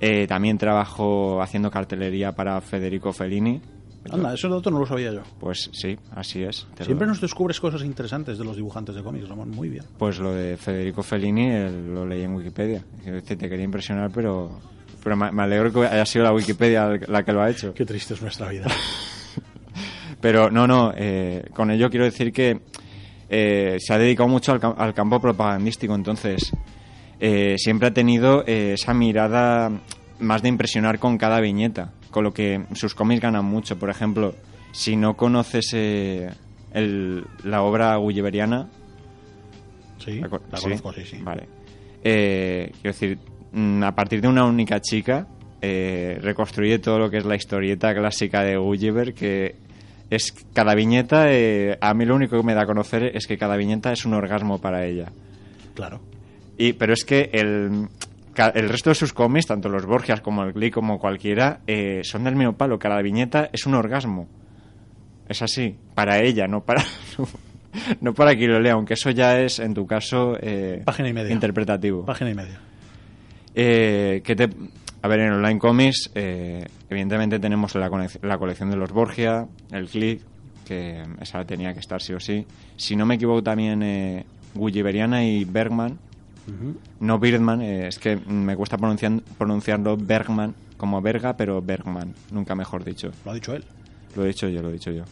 [0.00, 3.60] Eh, también trabajó haciendo cartelería para Federico Fellini.
[4.10, 5.20] Anda, eso dato no lo sabía yo.
[5.38, 6.66] Pues sí, así es.
[6.78, 9.50] Lo- Siempre nos descubres cosas interesantes de los dibujantes de cómics, Ramón.
[9.50, 9.84] Muy bien.
[9.98, 12.82] Pues lo de Federico Fellini eh, lo leí en Wikipedia.
[13.26, 14.58] Te quería impresionar, pero,
[15.02, 17.72] pero me me alegro que haya sido la Wikipedia la que lo ha hecho.
[17.74, 18.66] Qué triste es nuestra vida.
[20.20, 22.60] Pero no, no, eh, con ello quiero decir que
[23.28, 26.50] eh, se ha dedicado mucho al, cam- al campo propagandístico, entonces
[27.20, 29.70] eh, siempre ha tenido esa mirada
[30.18, 33.78] más de impresionar con cada viñeta, con lo que sus cómics ganan mucho.
[33.78, 34.34] Por ejemplo,
[34.72, 38.66] si no conoces el- la obra gulliveriana,
[40.04, 41.18] Sí, la, la conozco, sí, sí.
[41.22, 41.46] Vale.
[42.02, 43.18] Quiero decir,
[43.82, 45.26] a partir de una única chica,
[45.60, 49.56] eh, reconstruye todo lo que es la historieta clásica de Gulliver, que
[50.10, 53.36] es cada viñeta, eh, a mí lo único que me da a conocer es que
[53.36, 55.12] cada viñeta es un orgasmo para ella.
[55.74, 56.00] Claro.
[56.56, 57.88] Y, pero es que el,
[58.54, 62.24] el resto de sus cómics, tanto los Borgias como el Glee como cualquiera, eh, son
[62.24, 62.78] del mismo palo.
[62.78, 64.26] Cada viñeta es un orgasmo.
[65.28, 66.82] Es así, para ella, no para
[68.00, 71.12] no para quien lo lea, aunque eso ya es, en tu caso, eh, Página y
[71.12, 71.32] media.
[71.32, 72.04] interpretativo.
[72.06, 72.60] Página y media.
[73.60, 74.48] Eh, ¿qué te-
[75.02, 77.88] A ver, en Online Comics, eh, evidentemente tenemos la,
[78.38, 80.20] colección de los Borgia, el Click,
[80.64, 82.46] que esa tenía que estar sí o sí.
[82.76, 85.98] Si no me equivoco, también eh, Gulliveriana y Bergman.
[87.00, 92.54] No Birdman, eh, es que me cuesta pronuncian- pronunciarlo Bergman como Berga, pero Bergman, nunca
[92.54, 93.10] mejor dicho.
[93.24, 93.64] Lo ha dicho él.
[94.16, 95.04] Lo he dicho yo, lo he dicho yo.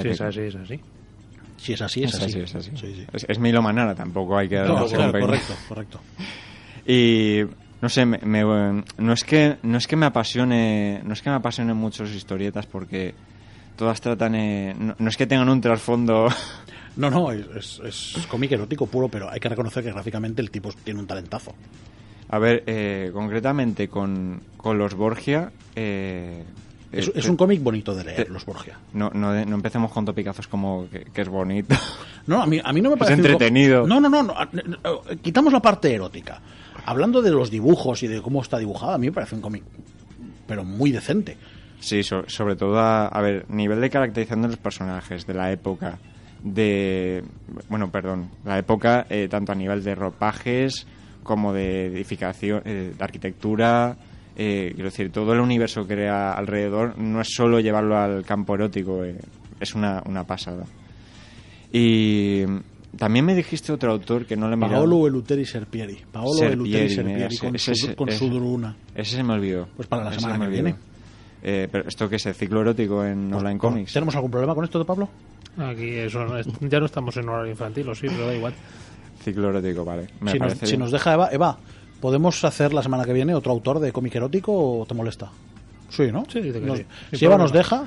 [0.00, 0.80] Sí, es así, es así.
[1.58, 2.24] Si es así, es, Es así.
[2.24, 2.70] así, es así.
[2.76, 3.06] Sí, sí.
[3.12, 6.00] Es, es Milo Manara, tampoco hay que No, claro, correcto, correcto.
[6.86, 7.42] Y
[7.82, 11.30] no sé, me- me- no es que no es que me apasione, no es que
[11.30, 13.14] me apasionen mucho sus historietas porque
[13.76, 16.28] todas tratan eh, no, no es que tengan un trasfondo
[16.96, 20.50] No, no, es, es, es cómic erótico puro, pero hay que reconocer que gráficamente el
[20.50, 21.54] tipo tiene un talentazo.
[22.28, 26.44] A ver, eh, concretamente con, con los Borgia eh,
[26.92, 28.76] Es, eh, es un cómic bonito de leer, te- los Borgia.
[28.92, 31.74] no, no, no empecemos con topicazos como que, que es bonito.
[32.26, 33.22] No, a mí, a mí no me parece...
[33.22, 33.86] co- entretenido.
[33.86, 36.40] No, no, no, no, no, Quitamos la parte erótica.
[36.86, 39.62] Hablando de los dibujos y de cómo está dibujado, a mí me parece un cómic,
[40.46, 41.36] pero muy decente.
[41.80, 45.50] Sí, so- sobre todo a, a ver, nivel de caracterización de los personajes, de la
[45.52, 45.98] época,
[46.42, 47.22] de,
[47.68, 50.86] bueno, perdón, la época eh, tanto a nivel de ropajes
[51.22, 53.96] como de edificación, eh, de arquitectura,
[54.36, 58.54] eh, quiero decir, todo el universo que crea alrededor no es solo llevarlo al campo
[58.54, 59.16] erótico, eh,
[59.60, 60.64] es una, una pasada.
[61.72, 62.44] Y
[62.96, 64.74] también me dijiste otro autor que no le he mirado.
[64.74, 65.98] Paolo Eluteri Serpieri.
[66.12, 68.76] Paolo Eluteri Serpieri, mira, Serpieri ese- con, ese- su, ese- con ese- su druna.
[68.94, 69.68] Ese se me olvidó.
[69.76, 70.76] Pues para la Ese semana se me que viene.
[71.42, 72.26] Eh, pero ¿Esto qué es?
[72.26, 73.92] ¿El ciclo erótico en Online Comics?
[73.92, 75.08] ¿Tenemos algún problema con esto de Pablo?
[75.56, 78.52] Aquí eso no es- ya no estamos en horario infantil, o sí, pero da igual.
[79.22, 80.06] Ciclo erótico, vale.
[80.20, 81.58] Me Si nos, si nos deja Eva, Eva,
[82.00, 85.30] ¿podemos hacer la semana que viene otro autor de cómic erótico o te molesta?
[85.88, 86.24] Sí, ¿no?
[86.30, 86.84] Sí, dice que Nos- sí.
[87.12, 87.84] Si Eva nos deja,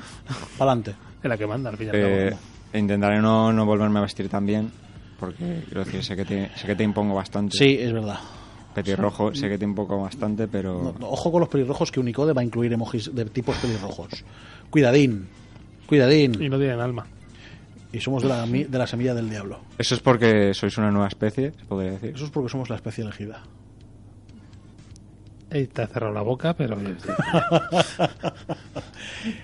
[0.58, 0.94] para adelante.
[1.22, 2.40] Es la que manda, al fin y al Eh, cabo.
[2.74, 4.70] intentaré no, no volverme a vestir tan bien,
[5.18, 7.56] porque quiero decir, sé que te, sé que te impongo bastante.
[7.56, 8.18] Sí, es verdad.
[8.74, 10.82] Petirrojo, sé que te impongo bastante, pero...
[10.82, 14.08] No, no, ojo con los pelirrojos que Unicode va a incluir emojis de tipos pelirrojos.
[14.70, 15.28] Cuidadín,
[15.86, 16.42] cuidadín.
[16.42, 17.06] Y no tienen alma.
[17.92, 19.60] Y somos de la, mi- de la semilla del diablo.
[19.78, 22.12] Eso es porque sois una nueva especie, se podría decir.
[22.16, 23.42] Eso es porque somos la especie elegida.
[25.54, 26.76] Ey, te ha cerrado la boca, pero...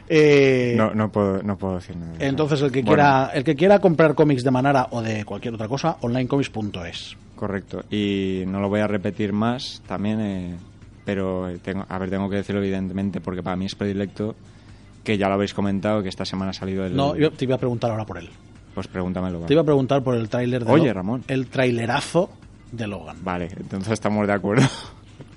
[0.09, 2.13] Eh, No, no, puedo, no puedo decir nada.
[2.19, 5.55] Entonces el que Bueno, quiera el que quiera comprar cómics de Manara o de cualquier
[5.55, 7.17] otra cosa, onlinecomics.es.
[7.37, 7.85] Correcto.
[7.91, 10.57] Y no lo voy a repetir más también, eh,
[11.05, 14.35] pero tengo, a ver, tengo que decirlo evidentemente porque para mí es predilecto,
[15.05, 16.95] que ya lo habéis comentado, que esta semana ha salido el...
[16.95, 18.29] No, yo te iba a preguntar ahora por él.
[18.75, 19.41] Pues pregúntamelo.
[19.47, 21.25] Te iba a preguntar por el tráiler de Oye, Lo- Ramón.
[21.29, 22.31] El trailerazo
[22.73, 23.17] de Logan.
[23.23, 24.67] Vale, entonces estamos de acuerdo.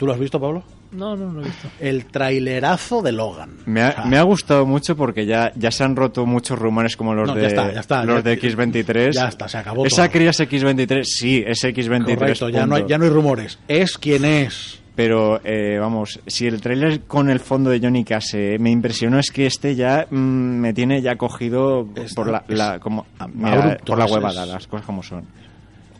[0.04, 0.62] ¿Tú lo has visto, Pablo?
[0.92, 1.70] No, no, no he visto.
[1.80, 3.52] El trailerazo de Logan.
[3.66, 6.60] Me ha, O sea, me ha gustado mucho porque ya, ya se han roto muchos
[6.60, 9.12] rumores como los No, de ya está, ya está, los ya- de X23.
[9.13, 10.12] ya está, se acabó Esa todo.
[10.12, 12.16] cría es X23, sí, es X23.
[12.18, 13.58] Correcto, ya no, hay, ya no hay rumores.
[13.70, 14.82] Es quien es.
[14.94, 19.32] Pero, eh, vamos, si el tráiler con el fondo de Johnny Case me impresionó es
[19.32, 23.98] que este ya mm, me tiene ya cogido por la, la- como, a- mira, por
[23.98, 25.24] la huevada, es- las cosas como son.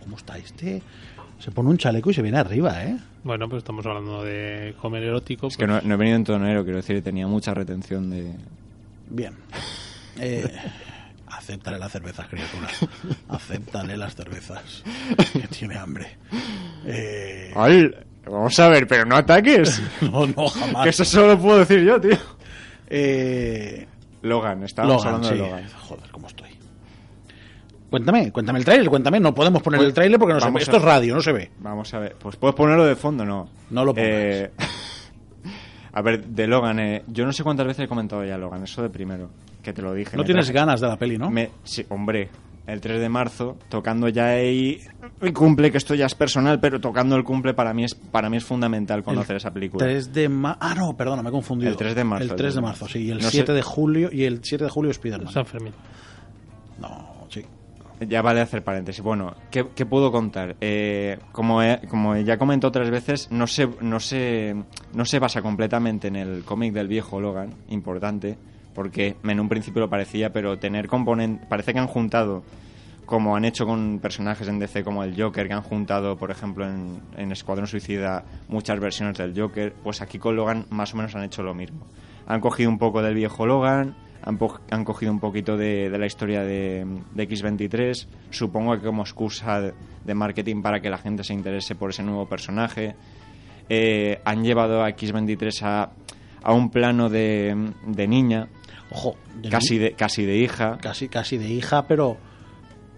[0.04, 0.82] ¿Cómo está este?
[1.44, 2.98] Se pone un chaleco y se viene arriba, ¿eh?
[3.26, 5.48] Bueno, pues estamos hablando de comer erótico.
[5.48, 8.34] Es que pues- no, no he venido en tonero, quiero decir, tenía mucha retención de...
[9.10, 9.34] Bien.
[10.22, 10.50] Eh,
[11.28, 12.70] acéptale las cervezas, criatura.
[13.28, 14.84] Acéptale las cervezas.
[15.34, 16.18] Que tiene hambre.
[16.86, 17.92] Eh, ¡Ay!
[18.26, 19.82] Vamos a ver, pero no ataques.
[20.02, 20.84] no, no, jamás.
[20.84, 22.16] que eso solo lo puedo decir yo, tío.
[22.88, 23.86] Eh,
[24.22, 25.34] Logan, estábamos Logan, hablando sí.
[25.36, 25.70] de Logan.
[25.90, 26.43] Joder, cómo estoy.
[27.94, 29.20] Cuéntame, cuéntame el trailer, cuéntame.
[29.20, 30.60] No podemos poner Pues, el trailer porque no se ve.
[30.62, 31.52] Esto es radio, no se ve.
[31.60, 33.48] Vamos a ver, pues puedes ponerlo de fondo, ¿no?
[33.70, 34.10] No lo pongas.
[34.12, 34.52] Eh,
[35.94, 38.82] A ver, de Logan, eh, yo no sé cuántas veces he comentado ya Logan, eso
[38.82, 39.30] de primero,
[39.62, 40.18] que te lo dije.
[40.18, 41.30] No tienes traje- ganas de la peli, ¿no?
[41.30, 42.30] me- sí, hombre,
[42.66, 44.80] el 3 de marzo, tocando ya ahí
[45.22, 48.28] el cumple, que esto ya es personal, pero tocando el cumple para mí es, para
[48.32, 49.86] mí es fundamental conocer El esa película.
[49.86, 51.70] 3 de ma- Ah, no, perdona, me he confundido.
[51.70, 53.00] El 3 de marzo, El 3 de marzo, sí.
[53.04, 55.32] Y el No sé- 7 de julio y el 7 de julio Spider-Man.
[55.32, 55.74] San Fermín.
[56.82, 57.13] No.
[58.08, 59.04] Ya vale hacer paréntesis.
[59.04, 60.56] Bueno, ¿qué, qué puedo contar?
[60.62, 64.56] Eh, como, he- como ya comentado otras veces, no se, no, se,
[64.94, 68.38] no se basa completamente en el cómic del viejo Logan, importante,
[68.74, 71.46] porque en un principio lo parecía, pero tener componentes...
[71.48, 72.44] Parece que han juntado,
[73.06, 76.66] como han hecho con personajes en DC como el Joker, que han juntado, por ejemplo,
[76.68, 81.16] en, en Escuadrón Suicida muchas versiones del Joker, pues aquí con Logan más o menos
[81.16, 81.86] han hecho lo mismo.
[82.26, 84.40] Han cogido un poco del viejo Logan, han,
[84.72, 89.62] han cogido un poquito de, de la historia de, de X23, supongo que como excusa
[89.62, 92.96] de, marketing para que la gente se interese por ese nuevo personaje.
[93.70, 95.92] Eh, han llevado a X23 a,
[96.42, 98.48] a un plano de, de niña,
[98.92, 99.16] Ojo,
[99.50, 100.78] casi de, casi de hija.
[100.80, 102.18] casi, casi de hija, pero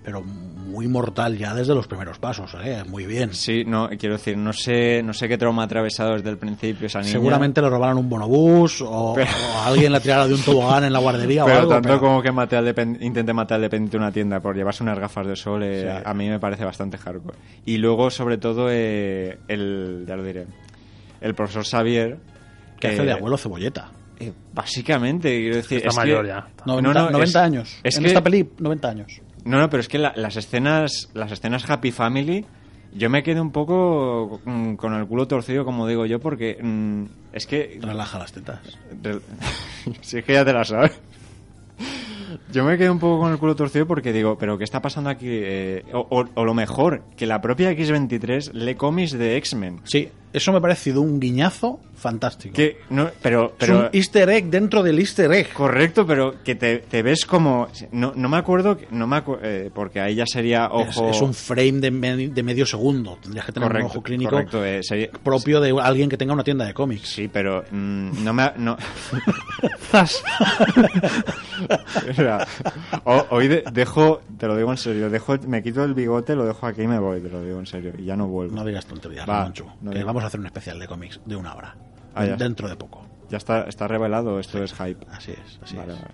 [0.05, 2.83] pero muy mortal ya desde los primeros pasos, ¿eh?
[2.87, 3.33] Muy bien.
[3.33, 6.87] Sí, no, quiero decir, no sé, no sé qué trauma ha atravesado desde el principio
[6.87, 7.13] esa niña.
[7.13, 10.91] Seguramente le robaron un bonobús o, Pero- o alguien la tirara de un tobogán en
[10.93, 11.71] la guardería o pero algo.
[11.71, 12.67] tanto pero- como que mate al
[12.99, 15.87] intente matar al dependiente de una tienda por llevarse unas gafas de sol, eh, Sí.
[15.87, 17.37] a, a mí me parece bastante hardcore.
[17.65, 20.45] Y luego, sobre todo, eh, el, ya lo diré,
[21.21, 22.17] el profesor Xavier...
[22.79, 23.91] que hace eh, de abuelo cebolleta.
[24.19, 25.77] eh, básicamente, quiero decir...
[25.77, 26.47] Está es mayor que- ya.
[26.65, 27.79] 90, No, no, 90 es- años.
[27.83, 29.21] es en que- esta peli, 90 años.
[29.45, 32.45] No, no, pero es que la- las escenas las escenas Happy Family
[32.93, 37.03] yo me quedé un poco mm, con el culo torcido, como digo yo, porque mm,
[37.33, 38.59] es que Relaja las tetas.
[40.01, 40.99] Si es que ya te la sabes.
[42.55, 45.09] Yo me quedé un poco con el culo torcido porque digo, ¿pero qué está pasando
[45.09, 45.27] aquí?
[45.29, 49.81] Eh, o, o- o lo mejor, que la propia X23 lee cómics de X-Men.
[49.83, 52.55] Sí, eso me ha parecido un guiñazo fantástico.
[52.55, 55.51] Que no, pero, es un easter egg dentro del easter egg.
[55.53, 59.69] correcto, pero que te, te ves como no, no me acuerdo, no me acu- eh,
[59.73, 63.17] porque ahí ya sería ojo es un frame de, me- de medio segundo.
[63.21, 66.33] Tendrías que tener correcto, un ojo clínico correcto, eh, sería- propio de alguien que tenga
[66.33, 67.07] una tienda de cómics.
[67.09, 68.77] Sí, pero mm, no me no
[73.29, 76.65] Hoy de- dejo, te lo digo en serio, dejo, me quito el bigote, lo dejo
[76.67, 78.55] aquí y me voy, te lo digo en serio, y ya no vuelvo.
[78.55, 80.07] No digas tonterías, Va, Monchu, no que digo.
[80.07, 81.75] vamos a hacer un especial de cómics de una hora.
[82.13, 82.35] Ah, ya.
[82.35, 83.05] dentro de poco.
[83.29, 85.05] Ya está, está revelado, esto es hype.
[85.11, 85.99] Así es, así Vale, es.
[85.99, 86.13] vale.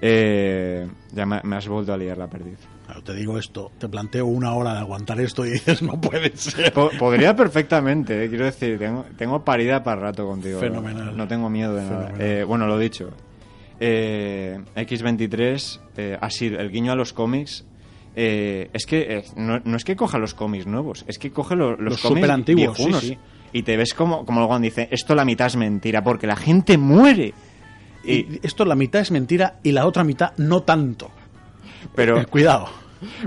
[0.00, 2.58] Eh, ya me, me has vuelto a liar la perdiz.
[2.86, 6.36] Claro, te digo esto, te planteo una hora de aguantar esto y dices, no puede
[6.36, 6.72] ser.
[6.72, 10.58] Po- podría perfectamente, eh, quiero decir, tengo, tengo parida para rato contigo.
[10.58, 11.16] Fenomenal.
[11.16, 12.12] No tengo miedo de nada.
[12.18, 13.10] Eh, bueno, lo dicho.
[13.84, 17.64] Eh, X23, eh, así, el guiño a los cómics.
[18.14, 21.56] eh, es que eh, no, no es que coja los cómics nuevos, es que coge
[21.56, 23.18] lo- los, Los cómics superantiguos, sí.
[23.54, 26.78] Y te ves como, como luego dice, esto la mitad es mentira, porque la gente
[26.78, 27.34] muere.
[28.04, 31.10] Y, Y esto la mitad es mentira y la otra mitad no tanto.
[31.94, 32.68] pero, Eh, cuidado.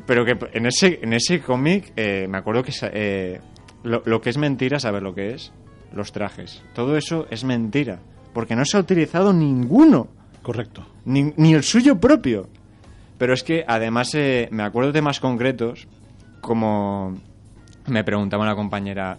[0.05, 3.41] Pero que en ese, en ese cómic, eh, me acuerdo que
[3.83, 5.51] lo, lo que es mentira, saber lo que es,
[5.93, 6.63] los trajes.
[6.73, 7.99] Todo eso es mentira.
[8.33, 10.07] Porque no se ha utilizado ninguno,
[10.45, 10.85] Correcto.
[11.05, 12.47] ni, ni el suyo propio.
[13.17, 15.87] Pero es que además eh, me acuerdo de temas concretos,
[16.41, 17.17] como
[17.87, 19.17] me preguntaba una compañera,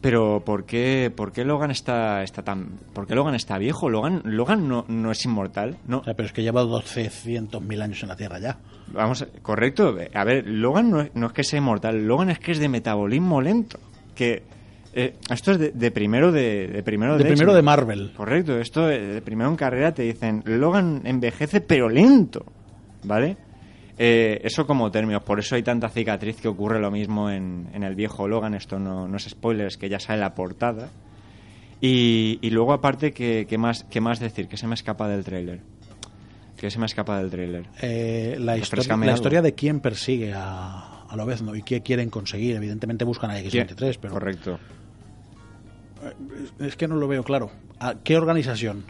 [0.00, 2.78] pero ¿por qué, por qué Logan está, está tan...
[2.92, 3.88] ¿Por qué Logan está viejo?
[3.88, 5.76] ¿Logan, Logan no, no es inmortal?
[5.86, 8.58] No, O sea, pero es que lleva 1200.000 años en la Tierra ya.
[8.92, 9.94] Vamos, a- correcto.
[10.14, 12.68] A ver, Logan no es, no es que sea inmortal, Logan es que es de
[12.68, 13.78] metabolismo lento.
[14.14, 14.42] Que
[14.94, 18.12] eh, esto es de, de primero de, de primero De de primero de Marvel.
[18.16, 22.44] Correcto, esto eh, de primero en carrera te dicen Logan envejece pero lento,
[23.04, 23.36] ¿vale?
[23.96, 27.84] Eh, eso como términos, por eso hay tanta cicatriz que ocurre lo mismo en, en
[27.84, 30.88] el viejo Logan, esto no, no es spoiler, es que ya sale la portada.
[31.80, 34.48] Y, y luego aparte, ¿qué, qué más, ¿qué más decir?
[34.48, 35.60] Que se me escapa del tráiler.
[36.56, 37.66] Que se me escapa del tráiler.
[37.82, 42.10] Eh, la, historia, Refrescame la historia de quién persigue a, a Lobezno y qué quieren
[42.10, 42.56] conseguir.
[42.56, 44.58] Evidentemente buscan a X-23, pero Correcto.
[46.58, 47.50] Es que no lo veo claro.
[47.80, 48.84] ¿A ¿Qué organización?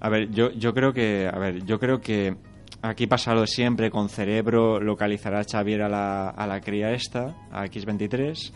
[0.00, 2.36] A ver, yo, creo que, a ver, yo creo que
[2.82, 7.64] aquí pasa lo siempre, con cerebro localizará Xavier a la, a la cría esta, a
[7.64, 8.52] X23,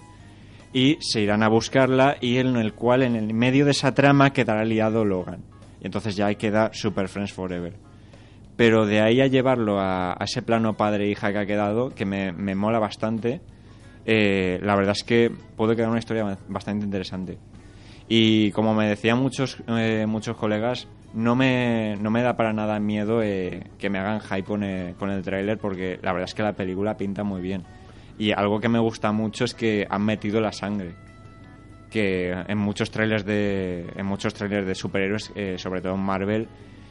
[0.72, 4.32] y se irán a buscarla y en el cual en el medio de esa trama
[4.32, 5.42] quedará liado Logan.
[5.80, 7.74] Y entonces ya ahí queda Super Friends Forever.
[8.56, 12.32] Pero de ahí a llevarlo a, a ese plano padre-hija que ha quedado, que me,
[12.32, 13.40] me mola bastante,
[14.10, 17.36] eh, la verdad es que puede quedar una historia bastante interesante.
[18.08, 22.78] Y como me decían muchos, eh, muchos colegas, no me, no me da para nada
[22.80, 26.34] miedo eh, que me hagan hype con el, con el tráiler porque la verdad es
[26.34, 27.64] que la película pinta muy bien.
[28.18, 30.94] Y algo que me gusta mucho es que han metido la sangre.
[31.90, 36.48] que en muchos trailers de en muchos trailers de superhéroes, eh, sobre todo en Marvel,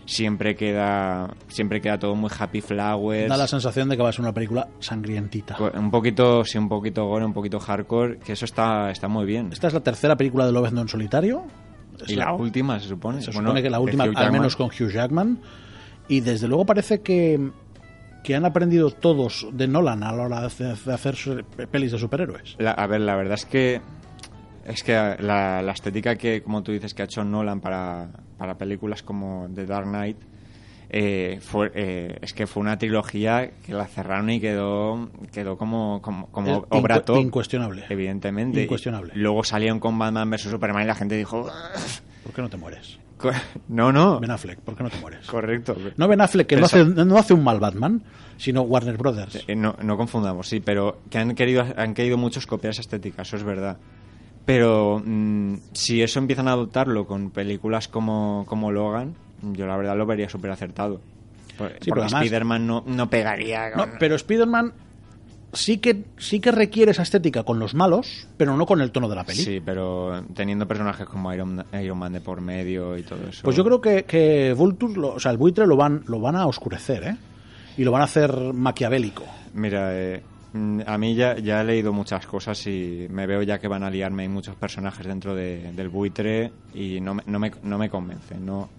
[0.08, 3.30] siempre queda siempre queda todo muy happy flowers.
[3.30, 5.56] Da la sensación de que va a ser una película sangrientita.
[5.56, 9.26] co- un poquito, sí, un poquito gore, un poquito hardcore, que eso está, está muy
[9.26, 9.50] bien.
[9.52, 11.44] Esta es la tercera película de Lobezno en solitario.
[12.02, 13.22] Es y la última, se supone.
[13.22, 15.40] Se Bueno, supone que la última, al menos con Hugh Jackman.
[16.08, 17.52] Y desde luego parece que,
[18.24, 22.56] que han aprendido todos de Nolan a la hora de hacer, pelis de superhéroes.
[22.60, 23.82] La- a ver, la verdad es que
[24.68, 28.58] es que la, la estética que, como tú dices, que ha hecho Nolan para, para
[28.58, 30.18] películas como The Dark Knight,
[30.90, 36.02] eh, fue, eh, es que fue una trilogía que la cerraron y quedó, quedó como,
[36.02, 37.18] como, como obra incu- top.
[37.20, 37.84] incuestionable.
[37.90, 38.64] Evidentemente.
[38.64, 39.12] Incuestionable.
[39.16, 41.50] Luego salieron con Batman vs Superman y la gente dijo...
[42.24, 43.00] ¿Por qué no te mueres?
[43.68, 44.20] No, no.
[44.20, 45.26] Ben Affleck, ¿por qué no te mueres?
[45.28, 45.76] Correcto.
[45.98, 48.04] No Ben Affleck, que no hace, no hace un mal Batman,
[48.38, 49.44] sino Warner Brothers.
[49.48, 53.24] Eh, no, no confundamos, sí, pero que han querido, han querido muchos copiar esa estética,
[53.24, 53.78] eso es verdad.
[54.48, 59.96] Pero mm, si eso empiezan a adoptarlo con películas como, como Logan, yo la verdad
[59.98, 61.00] lo vería súper acertado.
[61.58, 64.72] Por- Sí, porque Spider-Man no, no pegaría No, pero Spider-Man
[65.52, 69.10] sí que, sí que requiere esa estética con los malos, pero no con el tono
[69.10, 69.40] de la peli.
[69.42, 73.42] Sí, pero teniendo personajes como Iron, Iron Man de por medio y todo eso...
[73.44, 76.38] Pues yo creo que, que Vulture, lo- o sea, el buitre lo van, lo van
[76.38, 77.18] a oscurecer, ¿eh?
[77.76, 79.26] Y lo van a hacer maquiavélico.
[79.54, 80.24] Mira, eh,
[80.86, 83.90] a mí ya, ya he leído muchas cosas y me veo ya que van a
[83.90, 87.90] liarme hay muchos personajes dentro de- del buitre y no me, no me, no me
[87.90, 88.36] convence.
[88.38, 88.70] No,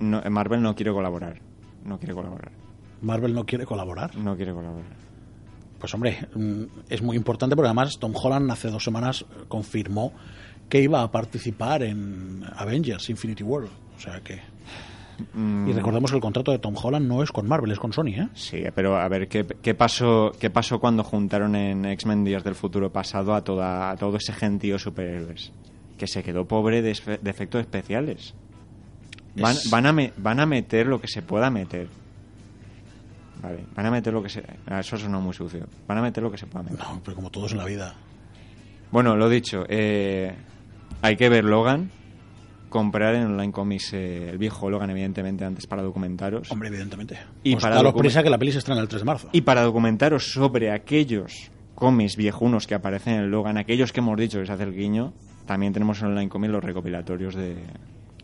[0.00, 1.40] no, Marvel no quiere colaborar.
[1.84, 2.52] No quiere colaborar.
[3.02, 4.14] Marvel no quiere colaborar.
[4.16, 4.92] No quiere colaborar.
[5.78, 10.12] Pues hombre, mm, es muy importante porque además Tom Holland hace dos semanas eh, confirmó
[10.68, 13.64] que iba a participar en Avengers Infinity War.
[13.64, 14.40] O sea que...
[15.34, 17.92] Mm, Y recordemos que el contrato de Tom Holland no es con Marvel, es con
[17.92, 18.28] Sony, ¿eh?
[18.34, 22.54] Sí, pero a ver, ¿qué, qué pasó, ¿qué pasó cuando juntaron en X-Men Días del
[22.54, 25.52] Futuro Pasado a, toda, a todo ese gentío superhéroes?
[25.98, 28.34] Que se quedó pobre de, efectos especiales.
[29.36, 31.88] Van, Es- van, a me- van a meter lo que se pueda meter.
[33.42, 34.42] Vale, van a meter lo que se...
[34.66, 35.66] ah, Eso suena muy sucio.
[35.86, 36.78] Van a meter lo que se pueda meter.
[36.78, 37.94] No, pero como todos en la vida.
[38.90, 40.34] Bueno, lo dicho, eh,
[41.00, 41.90] hay que ver Logan,
[42.70, 46.50] comprar en Online Comics eh, el viejo Logan, evidentemente, antes para documentaros.
[46.50, 47.18] Hombre, evidentemente.
[47.42, 49.28] Y pues para prisa que la peli se estrena el 3 de marzo.
[49.32, 54.18] Y para documentaros sobre aquellos cómics viejunos que aparecen en el Logan, aquellos que hemos
[54.18, 55.12] dicho que se hace el guiño,
[55.46, 57.56] también tenemos en Online Comics los recopilatorios de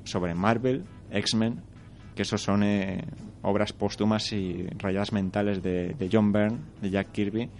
[0.05, 1.61] sobre Marvel, X-Men,
[2.15, 3.05] que esos son eh,
[3.43, 7.51] obras póstumas y rayadas mentales de, de John Byrne, de Jack Kirby,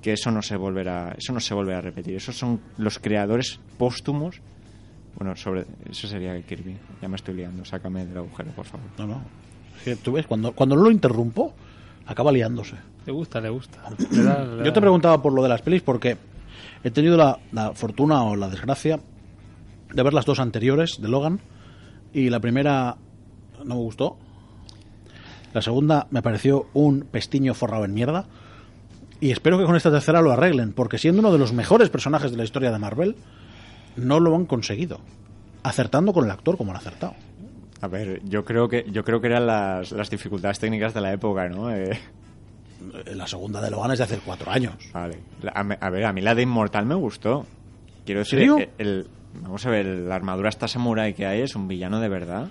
[0.00, 2.16] que eso no se volverá, eso no se volverá a repetir.
[2.16, 4.40] Esos son los creadores póstumos.
[5.16, 6.76] Bueno, sobre eso sería Kirby.
[7.02, 8.86] Ya me estoy liando, sácame del agujero, por favor.
[8.98, 9.22] No, no.
[10.02, 11.52] Tú ves, cuando, cuando no lo interrumpo,
[12.06, 12.76] acaba liándose.
[13.06, 13.80] Le gusta, le gusta.
[14.10, 16.16] Le da- le Yo te preguntaba por lo de las pelis porque
[16.84, 19.00] he tenido la, la fortuna o la desgracia
[19.92, 21.40] de ver las dos anteriores de Logan
[22.12, 22.96] y la primera
[23.64, 24.16] no me gustó.
[25.52, 28.26] La segunda me pareció un pestiño forrado en mierda.
[29.20, 32.30] Y espero que con esta tercera lo arreglen, porque siendo uno de los mejores personajes
[32.30, 33.16] de la historia de Marvel,
[33.96, 35.00] no lo han conseguido.
[35.62, 37.14] Acertando con el actor como han acertado.
[37.82, 41.12] A ver, yo creo que yo creo que eran las, las dificultades técnicas de la
[41.12, 41.70] época, ¿no?
[41.70, 41.98] Eh,
[43.06, 44.74] Eh, La segunda de Logan es de hace cuatro años.
[44.92, 45.18] vale.
[45.54, 47.46] A, ver, a mí la de Inmortal me gustó.
[48.06, 48.56] Quiero decir, serio?
[48.58, 49.06] el, el-
[49.42, 52.48] vamos a ver, la armadura esta samurai que hay es un villano de verdad.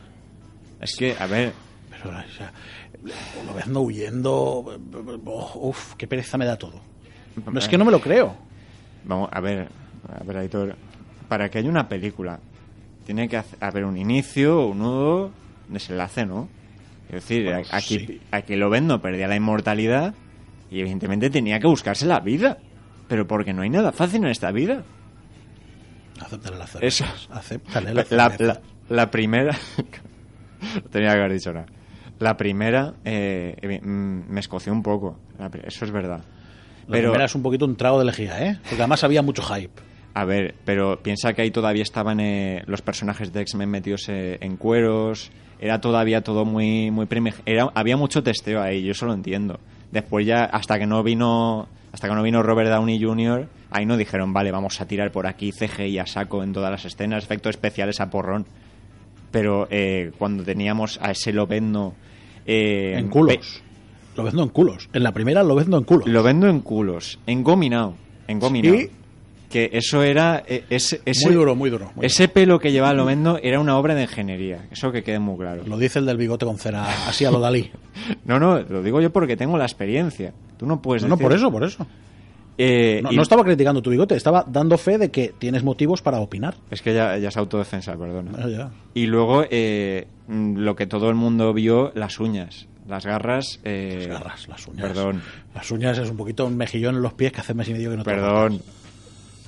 [0.80, 1.52] Es que, a ver,
[1.90, 2.54] Pero, o sea,
[3.48, 4.34] lo ves no huyendo.
[5.26, 6.80] oh, uf, qué pereza me da todo.
[7.52, 8.36] No, es que no me lo creo.
[9.04, 9.68] vamos a ver,
[10.20, 10.76] a ver, Aitor,
[11.30, 12.40] para que haya una película
[13.06, 15.32] tiene que haber un inicio, un nudo,
[15.70, 16.50] desenlace, ¿no?
[17.08, 18.22] Es decir, Bueno, aquí, sí.
[18.32, 20.14] aquí lo vendo, perdía la inmortalidad
[20.70, 22.58] y evidentemente tenía que buscarse la vida.
[23.08, 24.84] Pero porque no hay nada fácil en esta vida.
[26.22, 27.06] Acéptale la cerveza.
[27.06, 27.28] Eso.
[27.32, 29.58] Acéptale La, la la, primera.
[30.76, 31.66] no tenía que haber dicho nada.
[32.20, 35.18] La primera eh, mm, me escoció un poco.
[35.64, 36.20] Eso es verdad.
[36.88, 38.60] La Pero, primera es un poquito un trago de lejía, ¿eh?
[38.64, 39.82] Porque además había mucho hype.
[40.20, 44.38] A ver, pero piensa que ahí todavía estaban eh, los personajes de X-Men metidos eh,
[44.42, 45.32] en cueros.
[45.62, 47.08] Era todavía todo muy, muy
[47.46, 49.60] Era, había mucho testeo ahí, yo eso lo entiendo.
[49.92, 51.68] Después ya, hasta que no vino.
[51.92, 55.26] Hasta que no vino Robert Downey Jr., ahí no dijeron, vale, vamos a tirar por
[55.26, 58.46] aquí CGI a saco en todas las escenas, efectos especiales a porrón.
[59.32, 61.96] Pero eh, cuando teníamos a ese Lobezno...
[62.46, 63.64] eh, en culos.
[64.16, 64.90] Lo vendo en culos.
[64.94, 66.08] En la primera lo vendo en culos.
[66.08, 67.96] Lo vendo en culos, engominado,
[68.28, 68.78] engominado.
[69.50, 70.44] Que eso era...
[70.48, 71.92] eh, ese, ese- muy duro, muy duro.
[71.96, 75.38] muy ese pelo que llevaba Lobezno era una obra de ingeniería, eso que quede muy
[75.38, 75.64] claro.
[75.66, 77.72] Lo dice el del bigote con cera, así a lo Dalí.
[78.26, 80.34] No, no, lo digo yo porque tengo la experiencia.
[80.58, 81.88] Tú no puedes no, no, decir- por eso, por eso.
[82.58, 86.02] Eh, No, y- no estaba criticando tu bigote, estaba dando fe de que tienes motivos
[86.02, 86.56] para opinar.
[86.70, 88.32] Es que ya, ya es autodefensa, perdona.
[88.38, 88.70] Ah, ya.
[88.94, 92.68] Y luego, eh, mm, lo que todo el mundo vio, las uñas.
[92.88, 93.60] Las garras...
[93.64, 94.88] eh, Las garras, las uñas.
[94.88, 95.22] Perdón,
[95.54, 97.92] Las uñas es un poquito un mejillón en los pies que hace mes y medio
[97.92, 98.62] que no te perdón.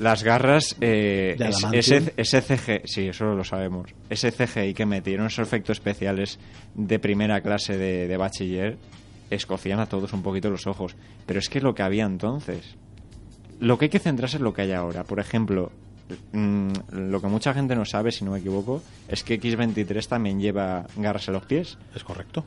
[0.02, 3.92] Las garras, eh, es- ese, ese CG, sí, eso lo sabemos.
[4.10, 6.40] Ese CGI que metieron, esos efectos especiales
[6.74, 8.78] de primera clase de, de bachiller,
[9.30, 10.96] escocían a todos un poquito los ojos.
[11.28, 12.76] Pero es que lo que había entonces.
[13.60, 15.04] Lo que hay que centrarse es lo que hay ahora.
[15.04, 15.72] Por ejemplo,
[16.32, 20.40] mm, lo que mucha gente no sabe, si no me equivoco, es que X23 también
[20.40, 21.78] lleva garras en los pies.
[21.96, 22.44] Es correcto.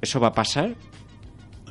[0.00, 0.74] ¿Eso va a pasar?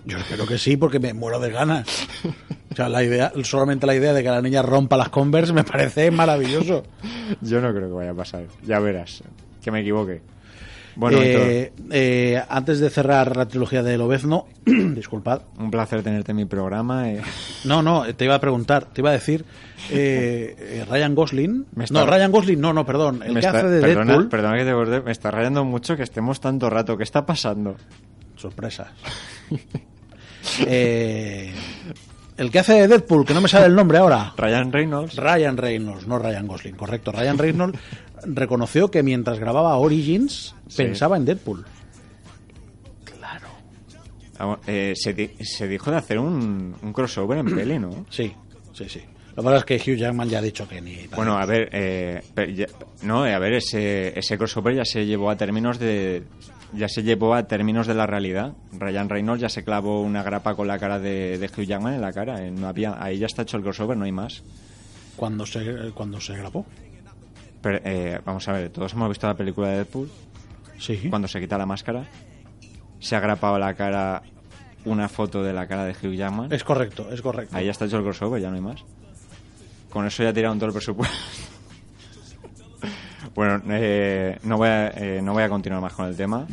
[0.06, 1.88] Yo espero que sí, porque me muero de ganas.
[2.76, 5.64] O sea, la idea, solamente la idea de que la niña rompa las Converse me
[5.64, 6.84] parece maravilloso.
[7.42, 8.44] Yo no creo que vaya a pasar.
[8.68, 9.24] Ya verás.
[9.64, 10.22] Que me equivoque.
[10.98, 15.44] Bueno, Eh, eh, antes de cerrar la trilogía de Lobezno, disculpad.
[15.58, 17.10] Un placer tenerte en mi programa.
[17.10, 17.22] eh.
[17.64, 19.46] No, no, te iba a preguntar, te iba a decir,
[19.90, 21.66] Ryan Gosling.
[21.76, 23.24] Me está- No, Ryan Gosling, no, no, perdón.
[23.26, 24.28] El Me que está- hace de perdona, Deadpool.
[24.30, 26.98] perdona que te corte, me está rayando mucho que estemos tanto rato.
[26.98, 27.78] ¿Qué está pasando?
[28.36, 28.90] Sorpresas.
[30.68, 31.52] Eh,
[32.38, 34.34] el que hace de Deadpool, que no me sale el nombre ahora.
[34.38, 35.16] Ryan Reynolds.
[35.16, 37.12] Ryan Reynolds, no Ryan Gosling, correcto.
[37.12, 37.80] Ryan Reynolds
[38.26, 40.78] reconoció que mientras grababa Origins Sí.
[40.78, 41.66] pensaba en Deadpool.
[44.38, 48.06] Vamos, eh, se, di- se dijo de hacer un, un crossover en peli, ¿no?
[48.10, 48.34] Sí,
[48.74, 49.00] sí, sí.
[49.30, 51.08] Lo que pasa es que Hugh Jackman ya ha dicho que ni.
[51.16, 52.22] Bueno, a ver, eh,
[52.54, 52.68] ya-
[53.04, 56.24] no, eh, a ver, ese, ese crossover ya se llevó a términos de
[56.74, 58.54] ya se llevó a términos de la realidad.
[58.74, 62.02] Ryan Reynolds ya se clavó una grapa con la cara de, de Hugh Jackman en
[62.02, 62.44] la cara.
[62.46, 64.44] eh, No había, ahí ya está hecho el crossover, no hay más.
[65.16, 66.66] cuando se, cuando se grabó.
[67.62, 70.10] Pero, eh, vamos a ver, todos hemos visto la película de Deadpool.
[70.80, 71.08] Sí.
[71.10, 72.06] Cuando se quita la máscara,
[73.00, 74.22] se ha grapado la cara
[74.84, 76.52] una foto de la cara de Hugh Jackman.
[76.52, 77.56] Es correcto, es correcto.
[77.56, 78.84] Ahí ya está hecho el crossover, ya no hay más.
[79.90, 81.16] Con eso ya tiraron todo el presupuesto.
[83.36, 86.48] Bueno, eh, no, voy a, eh, no voy a continuar más con el tema.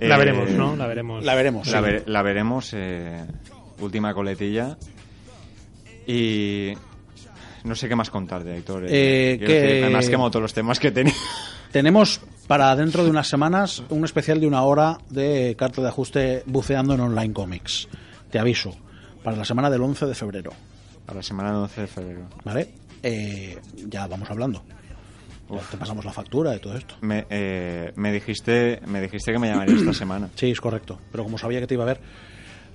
[0.00, 0.76] La Eh, veremos, ¿no?
[0.76, 1.24] La veremos.
[1.24, 1.66] La veremos.
[1.68, 1.84] La, sí.
[1.84, 2.70] ver- la veremos.
[2.74, 3.24] eh,
[3.80, 4.76] última coletilla.
[6.06, 6.72] Y.
[7.64, 8.84] No sé qué más contar de Héctor.
[8.88, 11.14] Eh, quiero que- decir, además, quemado todos los temas que tenía.
[11.72, 16.42] Tenemos para dentro de unas semanas un especial de una hora de carta de ajuste
[16.46, 17.88] buceando en online comics.
[18.30, 18.74] Te aviso.
[19.24, 20.52] Para la semana del 11 de febrero.
[21.08, 22.20] A la semana del 11 de febrero.
[22.44, 22.68] ¿Vale?
[23.02, 23.58] Eh,
[23.88, 24.62] ya vamos hablando.
[25.50, 26.96] Ya te pasamos la factura y todo esto.
[27.02, 30.28] Me, eh, me dijiste me dijiste que me llamarías esta semana.
[30.34, 30.98] Sí, es correcto.
[31.12, 32.00] Pero como sabía que te iba a ver.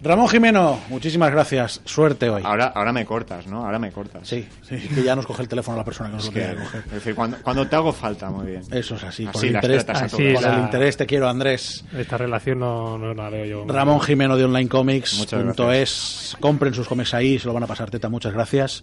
[0.03, 1.79] Ramón Jimeno, muchísimas gracias.
[1.85, 2.41] Suerte hoy.
[2.43, 3.63] Ahora, ahora me cortas, ¿no?
[3.63, 4.27] Ahora me cortas.
[4.27, 6.39] Sí, sí, que ya nos coge el teléfono la persona que nos Es lo que-
[6.47, 6.81] quiere coger.
[6.87, 8.63] es decir, cuando, cuando te hago falta, muy bien.
[8.71, 9.25] Eso es así.
[9.25, 11.85] Por Así el interés, Así la- el interés te quiero, Andrés.
[11.95, 13.65] Esta relación no, no la veo yo.
[13.71, 15.19] Ramón Jimeno de Online Comics.
[15.19, 16.35] Muchas punto es.
[16.39, 18.09] Compren sus cómics ahí, se lo van a pasar teta.
[18.09, 18.81] Muchas gracias.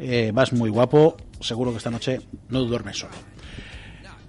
[0.00, 1.16] Eh, vas muy guapo.
[1.40, 3.12] Seguro que esta noche no duermes solo.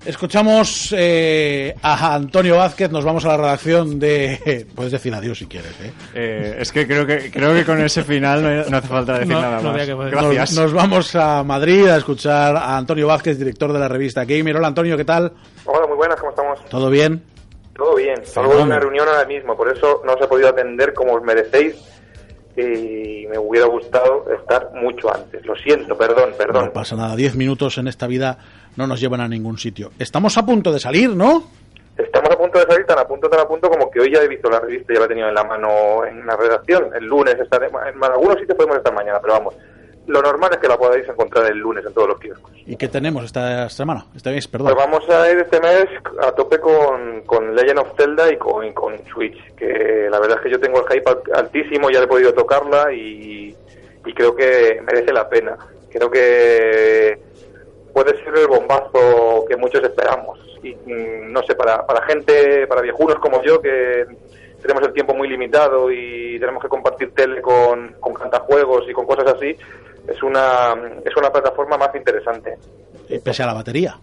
[0.04, 2.90] Escuchamos eh, a Antonio Vázquez.
[2.92, 4.66] Nos vamos a la redacción de.
[4.76, 5.80] Puedes decir adiós si quieres.
[5.80, 5.94] ¿eh?
[6.16, 9.42] Eh, es que creo que creo que con ese final no, hace falta decir No,
[9.42, 10.12] nada no más.
[10.12, 10.54] Gracias.
[10.54, 14.58] Nos, nos vamos a Madrid a escuchar a Antonio Vázquez, director de la revista Gamer.
[14.58, 15.32] Hola Antonio, ¿qué tal?
[15.66, 16.66] Hola, muy buenas, ¿cómo estamos?
[16.66, 17.22] ¿Todo bien?
[17.76, 18.26] Todo bien.
[18.26, 21.22] Salgo de una reunión ahora mismo, por eso no os he podido atender como os
[21.22, 21.76] merecéis
[22.58, 23.01] y
[23.32, 25.46] me hubiera gustado estar mucho antes.
[25.46, 26.66] Lo siento, perdón, perdón.
[26.66, 27.16] No pasa nada.
[27.16, 28.38] Diez minutos en esta vida
[28.76, 29.92] no nos llevan a ningún sitio.
[29.98, 31.44] Estamos a punto de salir, ¿no?
[31.98, 34.22] Estamos a punto de salir tan a punto, tan a punto como que hoy ya
[34.22, 36.90] he visto la revista, ya la he tenido en la mano en la redacción.
[36.94, 39.56] El lunes estaremos, en algunos sitios podemos estar mañana, pero vamos.
[40.08, 42.52] Lo normal es que la podáis encontrar el lunes en todos los kioscos.
[42.66, 44.06] ¿Y qué tenemos esta semana?
[44.16, 44.74] Este mes, perdón.
[44.74, 45.86] Pues vamos a ir este mes
[46.22, 50.38] a tope con, con Legend of Zelda y con, y con Switch, que la verdad
[50.38, 53.56] es que yo tengo el hype al- altísimo, ya he podido tocarla y,
[54.06, 55.56] y creo que merece la pena.
[55.92, 57.20] Creo que
[57.94, 60.40] puede ser el bombazo que muchos esperamos.
[60.64, 64.06] Y mm, no sé, para, para gente, para viejunos como yo, que
[64.62, 69.06] tenemos el tiempo muy limitado y tenemos que compartir tele con, con cantajuegos y con
[69.08, 69.56] cosas así,
[70.08, 72.58] es una, es una plataforma más interesante.
[73.10, 73.98] Y pese a la batería.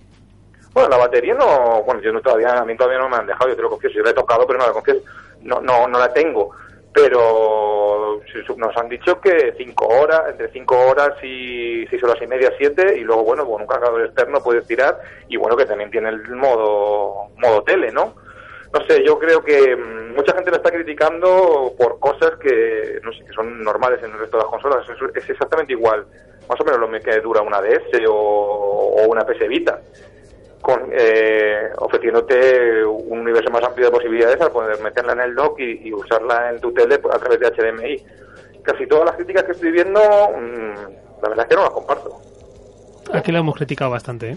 [0.73, 3.51] Bueno, la batería no, bueno, yo no todavía, a mí todavía no me han dejado,
[3.51, 5.01] yo te lo confieso, yo la he tocado, pero no la confieso,
[5.43, 6.51] no, no, no la tengo.
[6.93, 8.21] Pero
[8.57, 12.97] nos han dicho que cinco horas, entre cinco horas y seis horas y media, siete,
[12.97, 16.29] y luego, bueno, con un cargador externo puedes tirar, y bueno, que también tiene el
[16.35, 18.15] modo, modo tele, ¿no?
[18.73, 23.13] No sé, yo creo que mm, mucha gente la está criticando por cosas que, no
[23.13, 24.87] sé, que son normales en el resto de las consolas.
[25.15, 26.07] Es, exactamente igual,
[26.49, 29.81] más o menos lo que dura una DS o, o una PS Vita
[30.61, 35.59] con, eh, ofreciéndote un universo más amplio de posibilidades al poder meterla en el dock
[35.61, 38.05] y, usarla en tu tele a través de HDMI.
[38.63, 42.21] casi todas las críticas que estoy viendo, mm, la verdad es que no las comparto.
[43.13, 44.37] Aquí la hemos criticado bastante, ¿eh?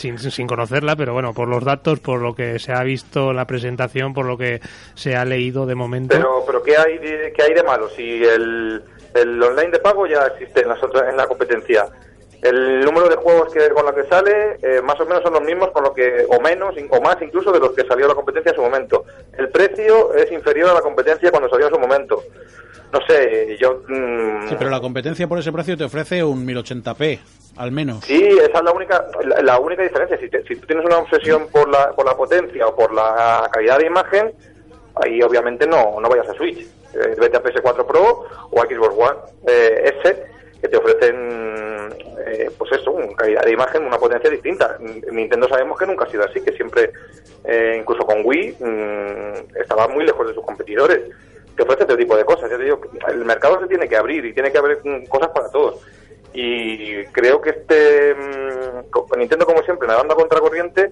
[0.00, 3.46] Sin, sin conocerla, pero bueno, por los datos, por lo que se ha visto la
[3.46, 4.60] presentación, por lo que
[4.94, 6.16] se ha leído de momento.
[6.16, 7.88] Pero, pero ¿qué hay de, qué hay de malo?
[7.90, 8.82] Si el,
[9.14, 10.70] el online de pago ya existe en,
[11.08, 11.86] en la competencia.
[12.42, 15.42] El número de juegos que con los que sale eh, más o menos son los
[15.42, 18.50] mismos con lo que o menos o más incluso de los que salió la competencia
[18.50, 19.04] en su momento.
[19.36, 22.22] El precio es inferior a la competencia cuando salió en su momento.
[22.92, 27.20] No sé, yo mm, Sí, pero la competencia por ese precio te ofrece un 1080p,
[27.58, 28.04] al menos.
[28.04, 30.18] Sí, esa es la única, la, la única diferencia.
[30.18, 33.48] Si, te- si tú tienes una obsesión por la, por la potencia o por la
[33.52, 34.32] calidad de imagen,
[35.04, 36.58] ahí obviamente no, no vayas a Switch.
[36.94, 40.24] Eh, vete a PS4 Pro o a Xbox One eh, S,
[40.60, 41.88] que te ofrecen,
[42.26, 44.76] eh, pues eso, una calidad de imagen, una potencia distinta.
[45.10, 46.90] Nintendo sabemos que nunca ha sido así, que siempre,
[47.44, 51.00] eh, incluso con Wii, mm, estaba muy lejos de sus competidores.
[51.56, 52.50] Te ofrece este tipo de cosas.
[52.50, 55.50] Ya te digo, el mercado se tiene que abrir y tiene que haber cosas para
[55.50, 55.80] todos
[56.32, 60.90] y creo que este mm, co- Nintendo como siempre nadando a contracorriente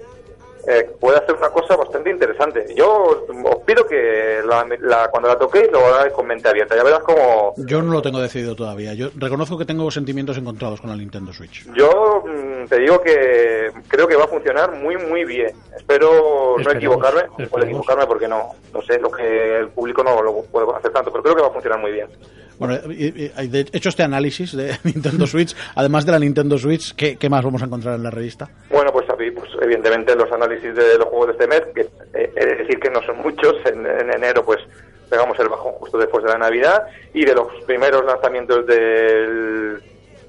[0.70, 5.28] eh, puede hacer una cosa bastante interesante yo os, os pido que la, la- cuando
[5.28, 8.54] la toquéis lo hagáis con mente abierta ya verás como Yo no lo tengo decidido
[8.54, 8.92] todavía.
[8.94, 11.64] Yo reconozco que tengo sentimientos encontrados con el Nintendo Switch.
[11.74, 16.70] yo mm, te digo que creo que va a funcionar muy muy bien espero no
[16.70, 17.64] equivocarme esperemos.
[17.64, 21.22] equivocarme porque no no sé lo que el público no lo puede hacer tanto pero
[21.22, 22.08] creo que va a funcionar muy bien
[22.58, 27.44] Bueno, de hecho este análisis de Nintendo Switch, además de la Nintendo Switch, ¿qué, más
[27.44, 28.48] vamos a encontrar en la revista?
[28.70, 31.80] Bueno, pues, pues evidentemente los análisis de los juegos de este mes, que
[32.14, 34.60] eh, de decir que no son muchos, en, en enero pues
[35.08, 39.80] pegamos el bajón justo después de la Navidad, y de los primeros lanzamientos del,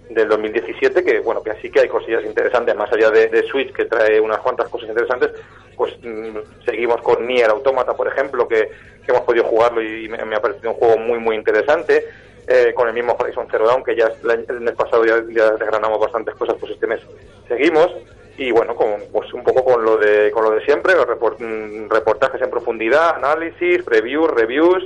[0.09, 3.71] del 2017, que bueno, que así que hay cosillas interesantes, más allá de, de Switch,
[3.73, 5.31] que trae unas cuantas cosas interesantes,
[5.75, 8.69] pues mm, seguimos con Nier Automata, por ejemplo, que,
[9.09, 12.05] que hemos podido jugarlo y me, ha parecido un juego muy, muy interesante.
[12.47, 15.17] Eh, con el mismo Horizon Zero Dawn, que ya el, mes pasado ya,
[15.51, 16.99] desgranamos bastantes cosas, pues este mes
[17.47, 17.91] seguimos.
[18.39, 21.89] Y bueno, con, pues un poco con lo de, con lo de siempre, report- mm,
[21.91, 24.83] reportajes en profundidad, análisis, previews, reviews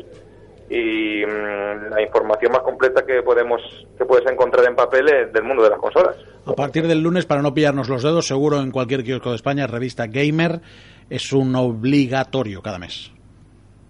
[0.69, 3.61] y mm, la información más completa que podemos
[3.97, 6.15] que puedes encontrar en papel es del mundo de las consolas.
[6.45, 9.67] A partir del lunes, para no pillarnos los dedos, seguro en cualquier kiosco de España,
[9.67, 10.59] revista Gamer
[11.09, 13.12] es un obligatorio cada mes.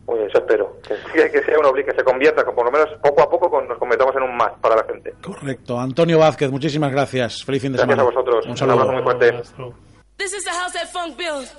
[0.06, 0.78] Pues eso espero,
[1.14, 3.62] que, que sea un obli- que se convierta, que por lo menos poco a poco
[3.62, 5.14] nos convirtamos en un más para la gente.
[5.24, 5.80] Correcto.
[5.80, 7.44] Antonio Vázquez, muchísimas gracias.
[7.46, 8.10] Feliz fin de Gracias semana.
[8.10, 8.46] a vosotros.
[8.46, 8.74] Un Un saludo.
[8.82, 9.30] abrazo muy fuerte.
[9.38, 9.76] Hasta luego.
[10.18, 11.56] This is the house that funk builds.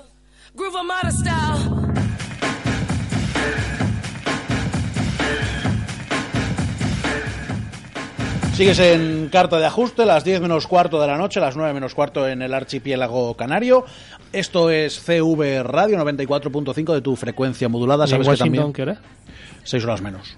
[0.54, 2.03] Groove Armada style.
[8.54, 11.94] Sigues en carta de ajuste, las 10 menos cuarto de la noche, las 9 menos
[11.94, 13.84] cuarto en el archipiélago canario.
[14.32, 18.04] Esto es CV Radio 94.5 de tu frecuencia modulada.
[18.06, 18.98] ¿Y en Sabes que también qué hora?
[19.64, 20.36] 6 horas menos.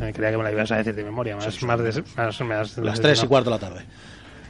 [0.00, 2.78] Eh, creía que me la ibas a decir de memoria, más, más, de, más, más-
[2.78, 3.02] Las no.
[3.02, 3.84] 3 y cuarto de la tarde.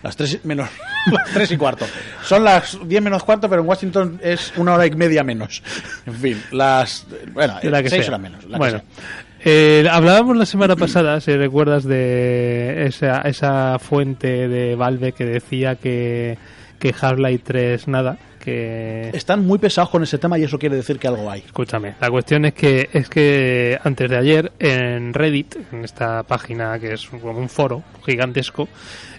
[0.02, 0.68] Las 3 menos.
[1.10, 1.84] las 3 y cuarto.
[2.22, 5.62] Son las 10 menos cuarto, pero en Washington es una hora y media menos.
[6.06, 7.06] En fin, las.
[7.32, 8.10] Bueno, La que 6 sea.
[8.14, 8.44] horas menos.
[8.44, 9.14] la que bueno, sea.
[9.44, 15.76] Eh, hablábamos la semana pasada, si recuerdas, de esa, esa fuente de Valve que decía
[15.76, 16.38] que,
[16.78, 19.10] que Half-Life 3 nada, que...
[19.12, 21.40] Están muy pesados con ese tema y eso quiere decir que algo hay.
[21.40, 26.78] Escúchame, la cuestión es que es que antes de ayer en Reddit, en esta página
[26.78, 28.68] que es como un foro gigantesco,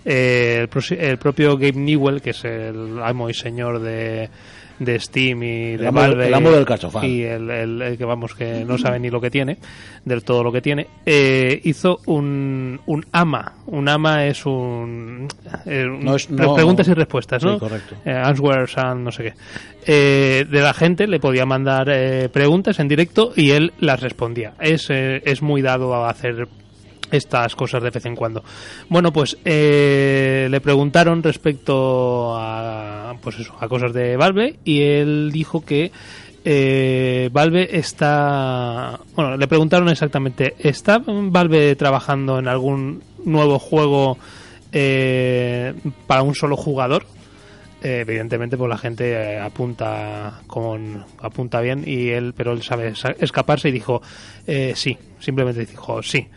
[0.06, 4.30] eh, el, el propio Gabe Newell, que es el amo y señor de,
[4.80, 7.06] de Steam y El de amo- Valve el amo del cachofán.
[7.06, 9.58] y el, el- el que vamos que no sabe ni lo que tiene,
[10.06, 13.54] del todo lo que tiene, eh, hizo un, un AMA.
[13.68, 15.28] Un AMA es un,
[15.66, 17.54] eh, No es- no- preguntas y respuestas, ¿no?
[17.56, 17.96] Sí, correcto.
[18.06, 19.34] eh, answers and no sé qué.
[19.90, 24.54] De la gente le podía mandar eh, preguntas en directo y él las respondía.
[24.60, 26.48] Es, eh, es muy dado a hacer
[27.12, 28.44] estas cosas de vez en cuando.
[28.90, 35.32] Bueno, pues eh, le preguntaron respecto a, pues eso, a cosas de Valve y él
[35.32, 35.92] dijo que
[36.46, 39.00] eh, Valve está...
[39.16, 44.18] Bueno, le preguntaron exactamente, ¿está Valve trabajando en algún nuevo juego
[44.72, 45.74] eh,
[46.08, 47.06] para un solo jugador?
[47.82, 52.94] Eh, evidentemente pues la gente eh, apunta con apunta bien y él pero él sabe
[52.94, 54.02] sa- escaparse y dijo
[54.46, 56.28] eh, sí simplemente dijo sí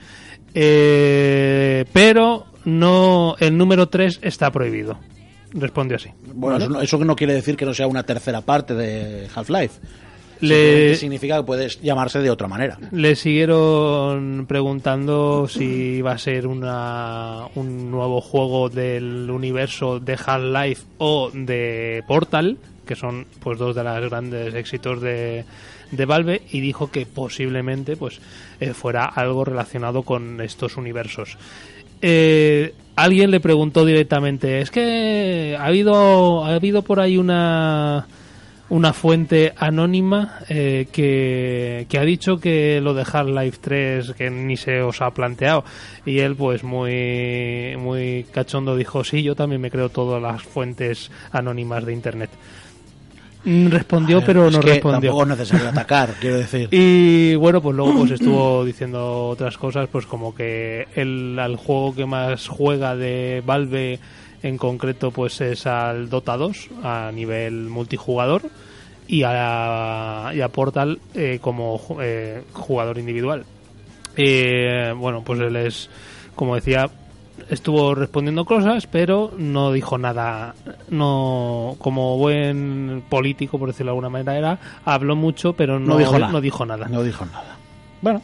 [0.55, 4.99] Eh, pero no el número 3 está prohibido
[5.55, 8.75] respondió así Bueno, eso, no, eso no quiere decir que no sea una tercera parte
[8.75, 9.81] de Half-Life.
[10.41, 12.77] Le- significa que puedes llamarse de otra manera.
[12.91, 15.65] Le siguieron preguntando si
[15.99, 22.97] iba a ser una, un nuevo juego del universo de Half-Life o de Portal, que
[22.97, 25.45] son pues dos de los grandes éxitos de,
[25.93, 28.21] de Valve y dijo que posiblemente pues
[28.59, 31.39] eh, fuera algo relacionado con estos universos.
[32.01, 38.09] Eh, alguien le preguntó directamente, es que ha habido, ha habido por ahí una
[38.73, 44.57] una fuente anónima eh, que, que ha dicho que lo de Half-Life 3 que ni
[44.57, 45.63] se os ha planteado
[46.07, 51.11] y él pues muy muy cachondo dijo sí yo también me creo todas las fuentes
[51.33, 52.31] anónimas de internet
[53.45, 56.69] respondió Joder, pero es no que respondió Tampoco es necesario atacar, quiero decir.
[56.71, 61.95] y bueno, pues luego pues estuvo diciendo otras cosas, pues como que el al juego
[61.95, 63.99] que más juega de Valve
[64.43, 68.43] en concreto pues es al Dota 2 a nivel multijugador
[69.07, 73.45] y a, y a Portal eh, como eh, jugador individual.
[74.17, 75.89] Eh, bueno, pues él es,
[76.35, 76.89] como decía,
[77.49, 80.55] estuvo respondiendo cosas, pero no dijo nada.
[80.91, 85.99] No, como buen político, por decirlo de alguna manera, era, habló mucho, pero no, No
[85.99, 86.33] dijo nada.
[86.33, 86.89] no dijo nada.
[86.89, 87.57] No dijo nada.
[88.01, 88.23] Bueno,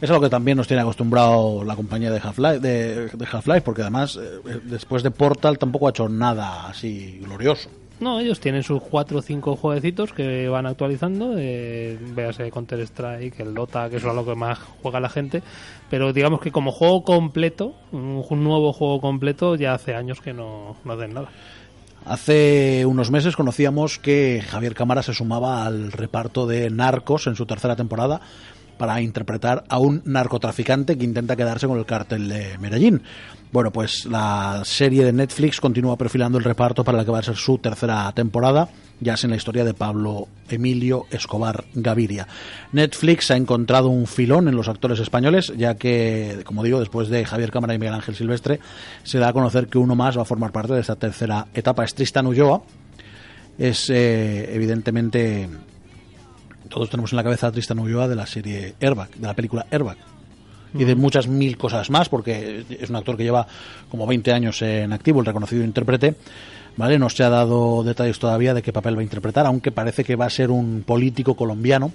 [0.00, 4.60] es algo que también nos tiene acostumbrado la compañía de Half-Life, de, porque además eh,
[4.64, 7.70] después de Portal tampoco ha hecho nada así glorioso.
[8.02, 13.38] No, ellos tienen sus cuatro o cinco jueguecitos que van actualizando, eh, véase Counter Strike,
[13.38, 15.40] el Dota, que es lo que más juega la gente,
[15.88, 20.32] pero digamos que como juego completo, un, un nuevo juego completo, ya hace años que
[20.32, 21.28] no, no hacen nada.
[22.04, 27.46] Hace unos meses conocíamos que Javier Cámara se sumaba al reparto de Narcos en su
[27.46, 28.20] tercera temporada
[28.78, 33.02] para interpretar a un narcotraficante que intenta quedarse con el cártel de Medellín.
[33.52, 37.22] Bueno, pues la serie de Netflix continúa perfilando el reparto para la que va a
[37.22, 42.26] ser su tercera temporada, ya es en la historia de Pablo Emilio Escobar Gaviria.
[42.72, 47.26] Netflix ha encontrado un filón en los actores españoles, ya que, como digo, después de
[47.26, 48.58] Javier Cámara y Miguel Ángel Silvestre,
[49.02, 51.84] se da a conocer que uno más va a formar parte de esta tercera etapa.
[51.84, 52.62] Es Tristan Ulloa,
[53.58, 55.48] es eh, evidentemente
[56.72, 59.66] todos tenemos en la cabeza a Tristan Ulloa de la serie Airbag, de la película
[59.70, 59.98] Airbag.
[60.74, 63.46] Y de muchas mil cosas más, porque es un actor que lleva
[63.90, 66.14] como 20 años en activo, el reconocido intérprete.
[66.74, 66.98] ¿Vale?
[66.98, 70.16] No se ha dado detalles todavía de qué papel va a interpretar, aunque parece que
[70.16, 71.92] va a ser un político colombiano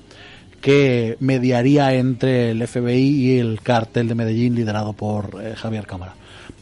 [0.62, 6.14] que mediaría entre el FBI y el cártel de Medellín liderado por eh, Javier Cámara.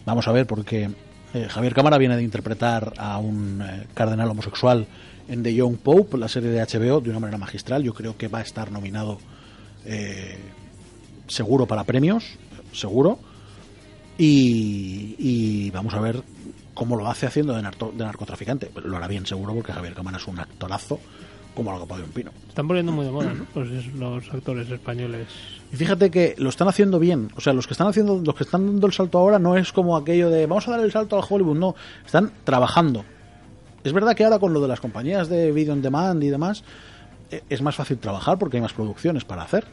[0.06, 0.90] Vamos a ver, porque
[1.34, 4.88] eh, Javier Cámara viene de interpretar a un eh, cardenal homosexual
[5.28, 7.84] en The Young Pope, la serie de HBO, de una manera magistral.
[7.84, 9.18] Yo creo que va a estar nominado
[9.86, 10.38] eh,
[11.28, 12.38] seguro para premios,
[12.72, 13.20] seguro.
[14.18, 16.22] Y, y vamos a ver
[16.74, 18.72] cómo lo hace haciendo de, narco- de narcotraficante.
[18.84, 21.00] Lo hará bien seguro porque Javier Cámara es un actorazo
[21.54, 22.32] como la copa de un pino.
[22.48, 23.46] Están poniendo muy de moda, ¿no?
[23.54, 25.28] Pues es- los actores españoles.
[25.72, 27.30] Y fíjate que lo están haciendo bien.
[27.36, 29.72] O sea, los que están haciendo, los que están dando el salto ahora no es
[29.74, 31.76] como aquello de vamos a dar el salto al Hollywood, no.
[32.06, 33.04] Están trabajando.
[33.86, 36.64] Es verdad que ahora con lo de las compañías de video on demand y demás,
[37.30, 39.66] eh, es más fácil trabajar porque hay más producciones para hacer.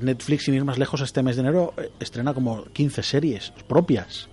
[0.00, 4.28] Netflix, sin ir más lejos, este mes de enero eh, estrena como 15 series propias.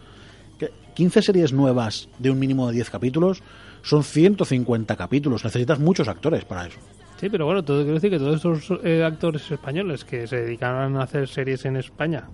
[0.57, 3.43] Que 15 series nuevas de un mínimo de 10 capítulos
[3.83, 5.43] son 150 capítulos.
[5.43, 6.79] Necesitas muchos actores para eso.
[7.19, 10.97] Sí, pero bueno, todo quiero decir que todos estos eh, actores españoles que se dedicaron
[10.97, 12.27] a hacer series en España,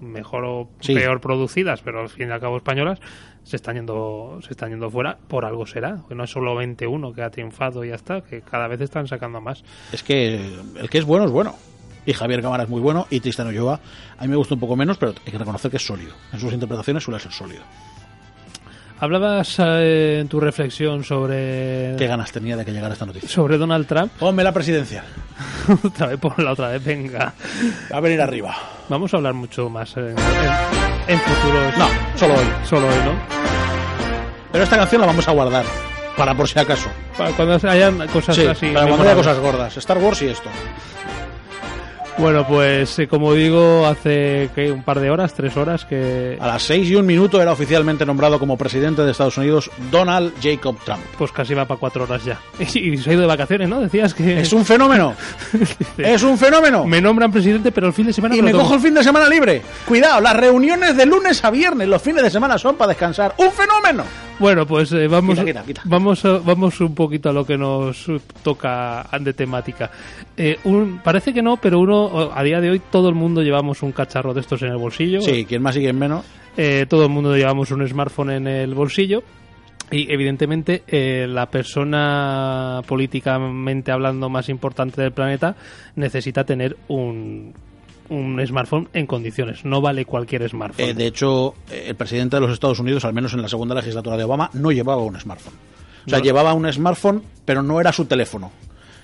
[0.00, 0.94] mejor o Sí.
[0.94, 3.00] peor producidas, pero al fin y al cabo españolas,
[3.42, 7.12] se están yendo se están yendo fuera, por algo será, que no es solo 21
[7.12, 9.64] que ha triunfado y ya está, que cada vez están sacando más.
[9.92, 10.34] es que
[10.78, 11.54] el que es bueno es bueno.
[12.06, 13.80] Y Javier Cámara es muy bueno y Tristan Ulloa
[14.16, 16.14] a mí me gusta un poco menos, pero hay que reconocer que es sólido.
[16.32, 17.62] En sus interpretaciones suele ser sólido.
[19.00, 23.28] Hablabas eh, en tu reflexión sobre Qué ganas tenía de que llegara esta noticia.
[23.28, 24.10] sobre Donald Trump.
[24.18, 25.04] Ponme la presidencia.
[25.84, 27.32] otra vez por la otra vez, venga.
[27.92, 28.54] A venir arriba.
[28.88, 30.16] Vamos a hablar mucho más en, en,
[31.08, 31.78] en futuros.
[31.78, 31.86] No,
[32.16, 32.46] solo hoy.
[32.64, 33.12] Solo hoy, ¿no?
[34.50, 35.64] Pero esta canción la vamos a guardar.
[36.16, 36.88] Para por si acaso.
[37.16, 38.66] Para cuando hayan cosas Sí, así.
[38.72, 39.76] para cuando haya cosas gordas.
[39.76, 40.48] Star Wars y esto.
[42.18, 44.72] Bueno, pues eh, como digo, hace ¿qué?
[44.72, 48.04] un par de horas, tres horas que A las 6 y un minuto era oficialmente
[48.04, 51.00] nombrado como presidente de Estados Unidos Donald Jacob Trump.
[51.16, 52.40] pues casi va para cuatro horas ya.
[52.58, 53.80] Y, se ha ido de vacaciones, ¿no?
[53.80, 55.14] Decías que Es un fenómeno.
[55.98, 56.84] es un fenómeno.
[56.84, 59.28] me nombran presidente, pero el fin de semana Y me cojo el fin de semana
[59.28, 59.62] libre.
[59.86, 63.34] Cuidado, las reuniones de lunes a viernes, los fines de semana son para descansar.
[63.38, 64.27] ¡Un fenómeno!
[64.38, 65.82] Bueno, pues eh, vamos, Quita, quita, quita.
[65.84, 68.06] vamos, a- vamos un poquito a lo que nos
[68.42, 69.90] toca de temática.
[70.36, 73.82] Eh, un, parece que no, pero uno a día de hoy todo el mundo llevamos
[73.82, 75.20] un cacharro de estos en el bolsillo.
[75.22, 76.24] Sí, quien más y quien menos.
[76.56, 79.22] Eh, todo el mundo llevamos un smartphone en el bolsillo
[79.90, 85.56] y evidentemente eh, la persona políticamente hablando más importante del planeta
[85.96, 87.54] necesita tener un,
[88.10, 89.64] un smartphone en condiciones.
[89.64, 90.84] No vale cualquier smartphone.
[90.88, 94.16] Eh, de hecho, el presidente de los Estados Unidos, al menos en la segunda legislatura
[94.16, 95.54] de Obama, no llevaba un smartphone.
[96.06, 96.24] O sea, No.
[96.24, 98.50] llevaba un smartphone, pero no era su teléfono.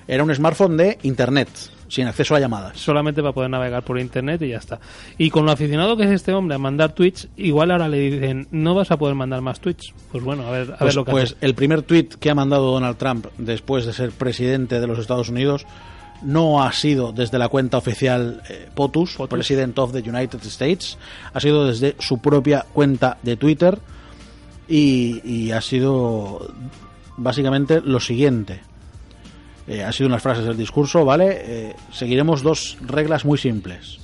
[0.06, 1.48] Era un smartphone de internet,
[1.88, 2.78] sin acceso a llamadas.
[2.78, 4.78] solamente para poder navegar por internet y ya está.
[5.16, 8.46] Y con lo aficionado que es este hombre a mandar tweets, igual ahora le dicen,
[8.50, 9.94] no vas a poder mandar más tweets.
[10.12, 11.46] Pues bueno, a ver, a ver Pues, lo que pues hace.
[11.46, 15.30] el primer tweet que ha mandado Donald Trump después de ser presidente de los Estados
[15.30, 15.64] Unidos
[16.22, 20.98] no ha sido desde la cuenta oficial eh, POTUS, President of the United States,
[21.32, 23.78] ha sido desde su propia cuenta de Twitter
[24.68, 26.52] y, y ha sido
[27.16, 28.60] básicamente lo siguiente.
[29.66, 31.42] Eh, ha sido unas frases del discurso, ¿vale?
[31.44, 33.98] Eh, seguiremos dos reglas muy simples.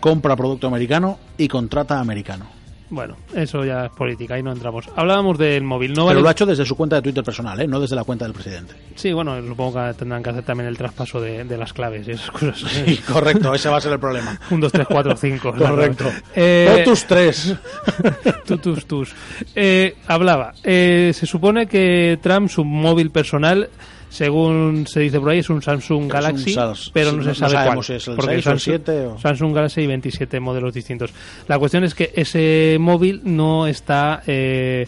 [0.00, 2.46] Compra producto americano y contrata americano.
[2.90, 4.88] Bueno, eso ya es política, ahí no entramos.
[4.94, 7.66] Hablábamos del móvil, no Pero lo ha hecho desde su cuenta de Twitter personal, ¿eh?
[7.66, 8.74] no desde la cuenta del presidente.
[8.94, 12.12] Sí, bueno, supongo que tendrán que hacer también el traspaso de, de las claves y
[12.12, 12.60] esas cosas.
[12.84, 14.38] Sí, correcto, ese va a ser el problema.
[14.50, 15.54] 1, 2, 3, 4, 5.
[15.56, 16.10] Correcto.
[16.34, 17.54] Eh, Potus 3.
[18.46, 19.14] tú, tus, tus.
[19.54, 20.52] Eh, hablaba.
[20.62, 23.70] Eh, se supone que Trump, su móvil personal,
[24.14, 27.82] según se dice por ahí, es un Samsung Galaxy, un pero no se sabe cuál.
[27.84, 30.72] si es el porque 6 o el Samsung- 7 o- Samsung Galaxy y 27 modelos
[30.72, 31.10] distintos.
[31.48, 34.86] La cuestión es que ese móvil no está eh,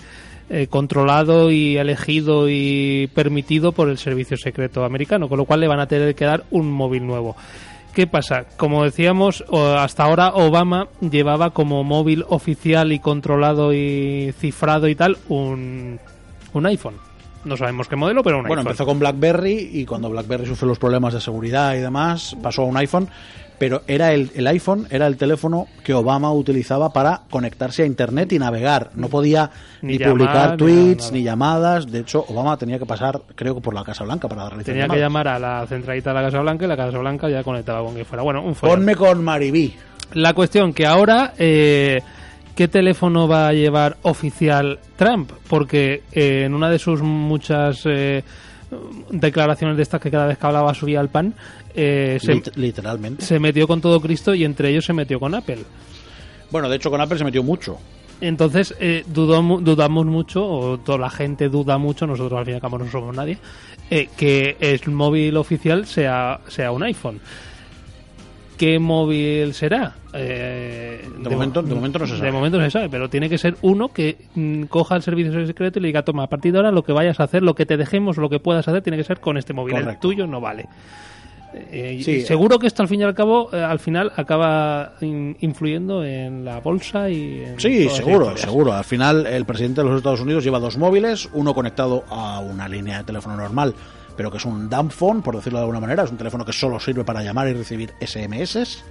[0.48, 5.68] eh, controlado y elegido y permitido por el servicio secreto americano, con lo cual le
[5.68, 7.36] van a tener que dar un móvil nuevo.
[7.92, 8.44] ¿Qué pasa?
[8.58, 15.16] Como decíamos, hasta ahora Obama llevaba como móvil oficial y controlado y cifrado y tal
[15.28, 15.98] un,
[16.52, 16.96] un iPhone.
[17.46, 18.70] No sabemos qué modelo, pero un Bueno, iPhone.
[18.72, 22.64] empezó con BlackBerry y cuando BlackBerry sufrió los problemas de seguridad y demás, pasó a
[22.66, 23.08] un iPhone.
[23.58, 28.30] Pero era el, el iPhone era el teléfono que Obama utilizaba para conectarse a Internet
[28.34, 28.90] y navegar.
[28.96, 31.90] No podía Ni ni, llamar, publicar tweets, ni llamadas.
[31.90, 34.88] De hecho, Obama tenía que pasar, creo que por la Casa Blanca para realizar Tenía
[34.88, 35.32] que llamadas.
[35.32, 37.94] llamar a la centralita de la Casa Blanca y la Casa Blanca ya conectaba con
[37.94, 38.22] que fuera.
[38.22, 38.54] Bueno, un.
[38.56, 39.74] Ponme con Maribí.
[40.12, 42.02] La cuestión que ahora, eh,
[42.56, 45.30] ¿qué teléfono va a llevar oficial Trump?
[45.48, 48.24] Porque eh, en una de sus muchas eh,
[49.10, 51.34] declaraciones de estas que cada vez que hablaba subía al pan,
[51.74, 53.24] eh, se, Lit- literalmente.
[53.24, 55.58] se metió con todo Cristo y entre ellos se metió con Apple.
[56.50, 57.78] Bueno, de hecho con Apple se metió mucho.
[58.20, 62.52] Entonces, eh, dudó mu- dudamos mucho, o toda la gente duda mucho, nosotros al fin
[62.52, 63.36] y al cabo no somos nadie,
[63.90, 67.20] eh, que el móvil oficial sea, sea un iPhone.
[68.56, 69.94] ¿Qué móvil será?
[70.14, 72.26] Eh, De momento- de momento no se sabe.
[72.26, 75.46] De momento no se sabe, pero tiene que ser uno que mm, coja el servicio
[75.46, 77.54] secreto y le diga, toma, a partir de ahora lo que vayas a hacer, lo
[77.54, 79.76] que te dejemos, lo que puedas hacer, tiene que ser con este móvil.
[79.76, 80.66] El tuyo no vale.
[81.54, 82.20] Eh, Sí.
[82.22, 86.44] seguro que esto al fin y al cabo, eh, al final acaba in- influyendo en
[86.44, 88.74] la bolsa y en Sí, seguro, seguro.
[88.74, 92.68] Al final, el presidente de los Estados Unidos lleva dos móviles, uno conectado a una
[92.68, 93.74] línea de teléfono normal,
[94.16, 96.04] pero que es un dumb phone, por decirlo de alguna manera.
[96.04, 98.82] Es un teléfono que solo sirve para llamar y recibir SMS,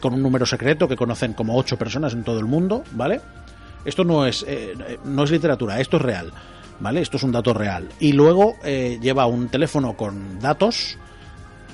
[0.00, 3.20] con un número secreto que conocen como ocho personas en todo el mundo, ¿vale?
[3.84, 6.32] Esto no es, eh, no es literatura, esto es real,
[6.80, 7.00] ¿vale?
[7.00, 7.88] Esto es un dato real.
[8.00, 10.96] Y luego eh, lleva un teléfono con datos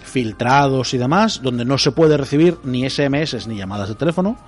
[0.03, 4.39] filtrados y demás, donde no se puede recibir ni SMS ni llamadas de teléfono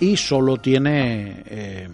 [0.00, 1.88] y solo tiene eh,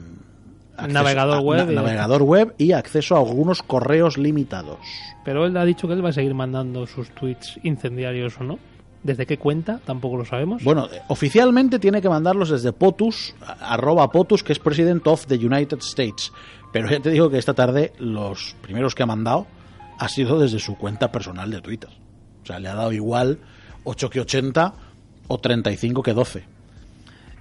[0.89, 4.79] Navegador a- web na- y- navegador web y acceso a algunos correos limitados.
[5.25, 8.59] Pero él ha dicho que él va a seguir mandando sus tweets incendiarios o no.
[9.03, 9.81] ¿Desde qué cuenta?
[9.87, 10.63] Tampoco lo sabemos.
[10.63, 15.79] Bueno, oficialmente tiene que mandarlos desde POTUS, arroba POTUS, que es President of the United
[15.79, 16.31] States.
[16.71, 19.47] Pero ya te digo que esta tarde los primeros que ha mandado
[19.99, 21.91] ha sido desde su cuenta personal de Twitter.
[22.43, 23.39] O sea, le ha dado igual
[23.85, 24.75] 8 que 80
[25.29, 26.45] o 35 que 12.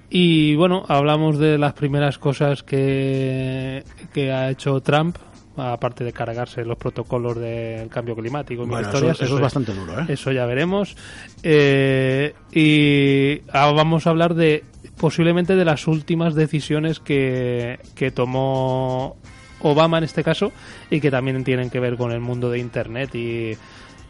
[0.10, 3.84] Y bueno, hablamos de las primeras cosas que,
[4.14, 5.18] que ha hecho Trump,
[5.55, 9.22] aparte de cargarse los protocolos del cambio climático y Bueno, eso, historias.
[9.22, 10.05] eso es bastante duro, ¿eh?
[10.07, 10.95] Eso ya veremos.
[11.43, 14.64] Eh, y vamos a hablar de
[14.97, 19.16] posiblemente de las últimas decisiones que, que tomó
[19.62, 20.51] Obama en este caso
[20.89, 23.57] y que también tienen que ver con el mundo de Internet y,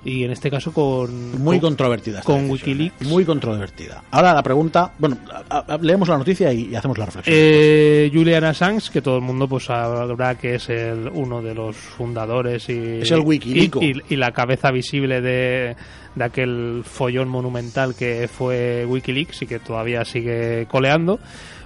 [0.05, 1.41] y en este caso con...
[1.41, 2.21] Muy con- controvertida.
[2.21, 3.01] con decisión, Wikileaks.
[3.01, 3.05] ¿eh?
[3.05, 4.03] Muy controvertida.
[4.11, 5.17] Ahora la pregunta, bueno,
[5.49, 7.35] a- a- leemos la noticia y, y hacemos la reflexión.
[7.37, 11.75] Eh, Julian Assange, que todo el mundo pues sabrá que es el, uno de los
[11.75, 13.81] fundadores y, Es el Wikilico.
[13.81, 15.75] y, y- y la cabeza visible de,
[16.15, 21.19] de aquel follón monumental que fue Wikileaks y que todavía sigue coleando,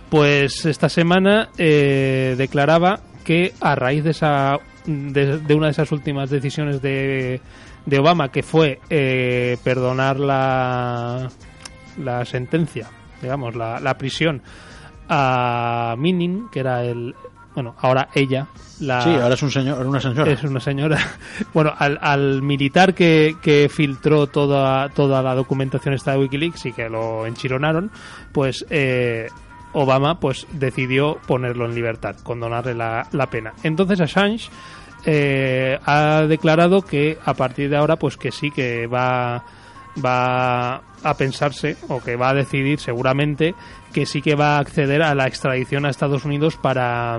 [0.09, 5.91] pues esta semana eh, declaraba que a raíz de esa de, de una de esas
[5.93, 7.39] últimas decisiones de,
[7.85, 11.29] de Obama, que fue eh, perdonar la,
[12.01, 12.89] la sentencia,
[13.21, 14.41] digamos, la, la prisión
[15.09, 17.13] a Minin, que era el.
[17.53, 18.47] Bueno, ahora ella.
[18.79, 20.31] La, sí, ahora es un señor, una señora.
[20.31, 20.97] es una señora.
[21.53, 26.73] Bueno, al, al militar que, que filtró toda, toda la documentación esta de Wikileaks y
[26.73, 27.91] que lo enchironaron,
[28.31, 29.27] pues eh,
[29.73, 33.53] Obama pues decidió ponerlo en libertad, condonarle la, la pena.
[33.61, 34.49] Entonces Assange
[35.05, 39.43] eh, ha declarado que a partir de ahora, pues que sí que va
[40.03, 43.53] va a pensarse o que va a decidir seguramente
[43.93, 47.17] que sí que va a acceder a la extradición a Estados Unidos para,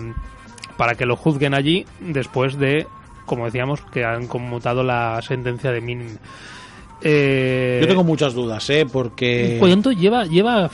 [0.77, 2.87] para que lo juzguen allí después de,
[3.27, 6.19] como decíamos, que han conmutado la sentencia de Min.
[7.03, 8.87] Eh, Yo tengo muchas dudas, ¿eh?
[8.91, 10.25] Porque ¿Cuánto lleva?
[10.25, 10.71] lleva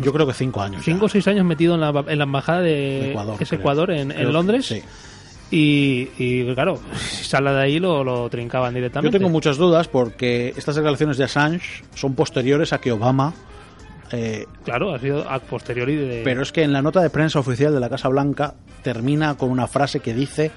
[0.00, 0.80] yo creo que cinco años.
[0.86, 0.92] ya.
[0.92, 3.52] cinco o seis años metido en la, en la embajada de Ecuador, es.
[3.52, 4.82] Ecuador en, en Creo que Londres sí.
[5.50, 9.88] Y, y claro si sale de ahí lo, lo trincaban Yo directamente tengo muchas dudas
[9.88, 13.32] porque estas declaraciones de Assange son posteriores a que Obama.
[14.12, 17.38] eh, claro ha sido a posteriori de pero es que en la nota de prensa
[17.38, 20.50] oficial de la Casa Blanca termina con una frase que dice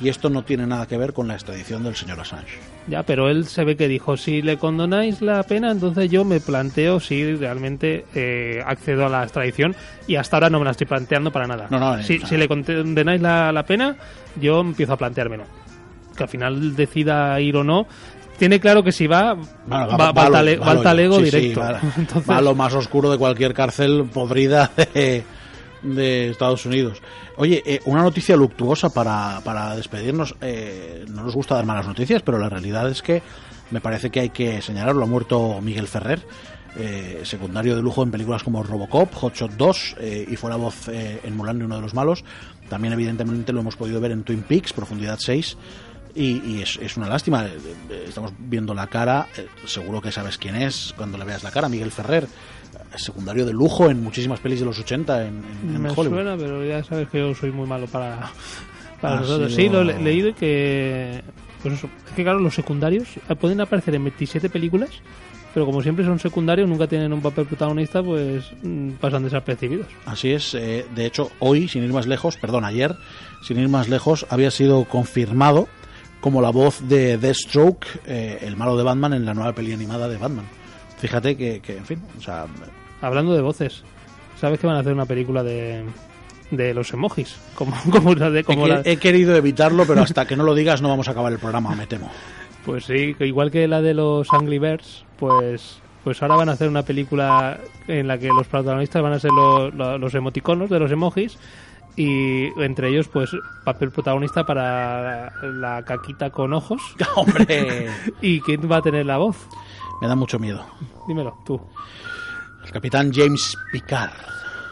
[0.00, 2.58] y esto no tiene nada que ver con la extradición del señor Assange.
[2.86, 6.40] Ya, pero él se ve que dijo, si le condonáis la pena, entonces yo me
[6.40, 9.74] planteo si realmente eh, accedo a la extradición
[10.06, 11.66] y hasta ahora no me la estoy planteando para nada.
[11.70, 13.96] No, no, si, o sea- si le condenáis la, la pena,
[14.40, 15.44] yo empiezo a planteármelo.
[16.16, 17.86] Que al final decida ir o no.
[18.38, 21.60] Tiene claro que si va, Bueno, va, va al va talego sí, sí, directo.
[21.60, 25.24] va- Entonces, va a lo más oscuro de cualquier cárcel podrida de,
[25.82, 27.02] de Estados Unidos.
[27.38, 30.34] Oye, eh, una noticia luctuosa para, para despedirnos.
[30.40, 33.22] eh, no nos gusta dar malas noticias, pero la realidad es que
[33.70, 35.04] me parece que hay que señalarlo.
[35.04, 36.20] Ha muerto Miguel Ferrer,
[36.76, 40.88] eh, secundario de lujo en películas como Robocop, Hotshot 2 eh, y fue la voz
[40.88, 42.24] eh, en Mulan de uno de los malos.
[42.68, 45.56] También, evidentemente, lo hemos podido ver en Twin Peaks, Profundidad 6.
[46.14, 47.46] Y, es, una lástima.
[47.46, 49.28] eh, Estamos viendo la cara.
[49.64, 51.68] Seguro que sabes quién es cuando le veas la cara.
[51.68, 52.26] Miguel Ferrer,
[52.98, 56.08] secundario de lujo en muchísimas pelis de los 80 en, en- en me Hollywood.
[56.16, 58.30] suena, pero ya sabes que yo soy muy malo para,
[59.00, 59.52] para nosotros.
[59.54, 61.22] sido- Sí, lo he leído y que...
[61.62, 64.90] Pues eso, es que claro, los secundarios eh, pueden aparecer en 27 películas,
[65.52, 69.88] pero como siempre son secundarios, nunca tienen un papel protagonista, pues mm, pasan desapercibidos.
[70.06, 70.54] Así es.
[70.54, 72.94] eh, de hecho, hoy, sin ir más lejos, perdón, ayer,
[73.42, 75.66] sin ir más lejos, había sido confirmado
[76.20, 80.08] como la voz de Deathstroke, eh, el malo de Batman, en la nueva peli animada
[80.08, 80.44] de Batman.
[80.98, 82.46] Fíjate que, que, en fin, o sea,
[83.00, 83.82] Hablando de voces,
[84.40, 85.84] ¿sabes que van a hacer una película de,
[86.50, 87.36] de los emojis?
[87.54, 88.40] Como, como la de...
[88.40, 91.08] he, Como que- la- he querido evitarlo, pero hasta que no lo digas no vamos
[91.08, 92.10] a acabar el programa, me temo.
[92.64, 96.68] Pues sí, igual que la de los Angry Birds, pues pues ahora van a hacer
[96.68, 100.78] una película en la que los protagonistas van a ser lo- lo- los emoticonos de
[100.78, 101.36] los emojis
[101.96, 103.30] y entre ellos pues
[103.64, 106.80] papel protagonista para la caquita con ojos
[107.16, 107.88] ¡Hombre!
[108.22, 109.36] y quién va a tener la voz
[110.00, 110.64] Me da mucho miedo.
[111.08, 111.60] dímelo tú
[112.68, 114.10] El capitán James Picard.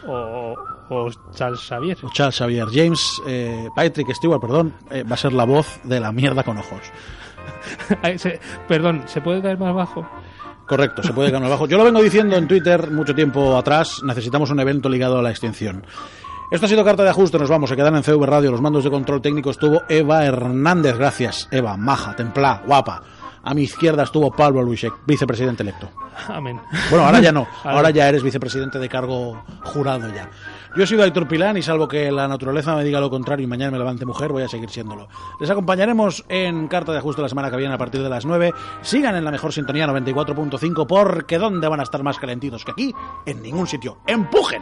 [0.07, 0.55] o,
[0.89, 2.67] o Charles Xavier o Charles Xavier.
[2.71, 6.57] James eh, Patrick Stewart, perdón, eh, va a ser la voz de la mierda con
[6.57, 6.79] ojos.
[8.17, 10.07] Se- perdón se puede caer más bajo
[10.67, 11.65] Correcto, se puede ganar abajo.
[11.67, 15.29] Yo lo vengo diciendo en Twitter mucho tiempo atrás, necesitamos un evento ligado a la
[15.31, 15.85] extinción.
[16.51, 18.83] Esto ha sido Carta de Ajuste, nos vamos, se quedan en CV Radio, los mandos
[18.83, 23.01] de control técnico estuvo Eva Hernández, gracias, Eva, maja, templá, guapa.
[23.49, 25.89] A mi izquierda estuvo Pablo Luisek, vicepresidente electo.
[26.27, 30.29] amén Bueno, ahora ya no, Ahora- ya eres vicepresidente de cargo jurado ya.
[30.75, 33.47] Yo he sido Héctor Pilán y salvo que la naturaleza me diga lo contrario y
[33.47, 35.07] mañana me levante mujer, voy a seguir siéndolo.
[35.39, 38.53] Les acompañaremos en Carta de Ajuste la semana que viene a partir de las 9.
[38.81, 42.93] Sigan en la mejor sintonía 94.5 porque ¿dónde van a estar más calentitos que aquí?
[43.25, 43.97] En ningún sitio.
[44.05, 44.61] ¡Empujen!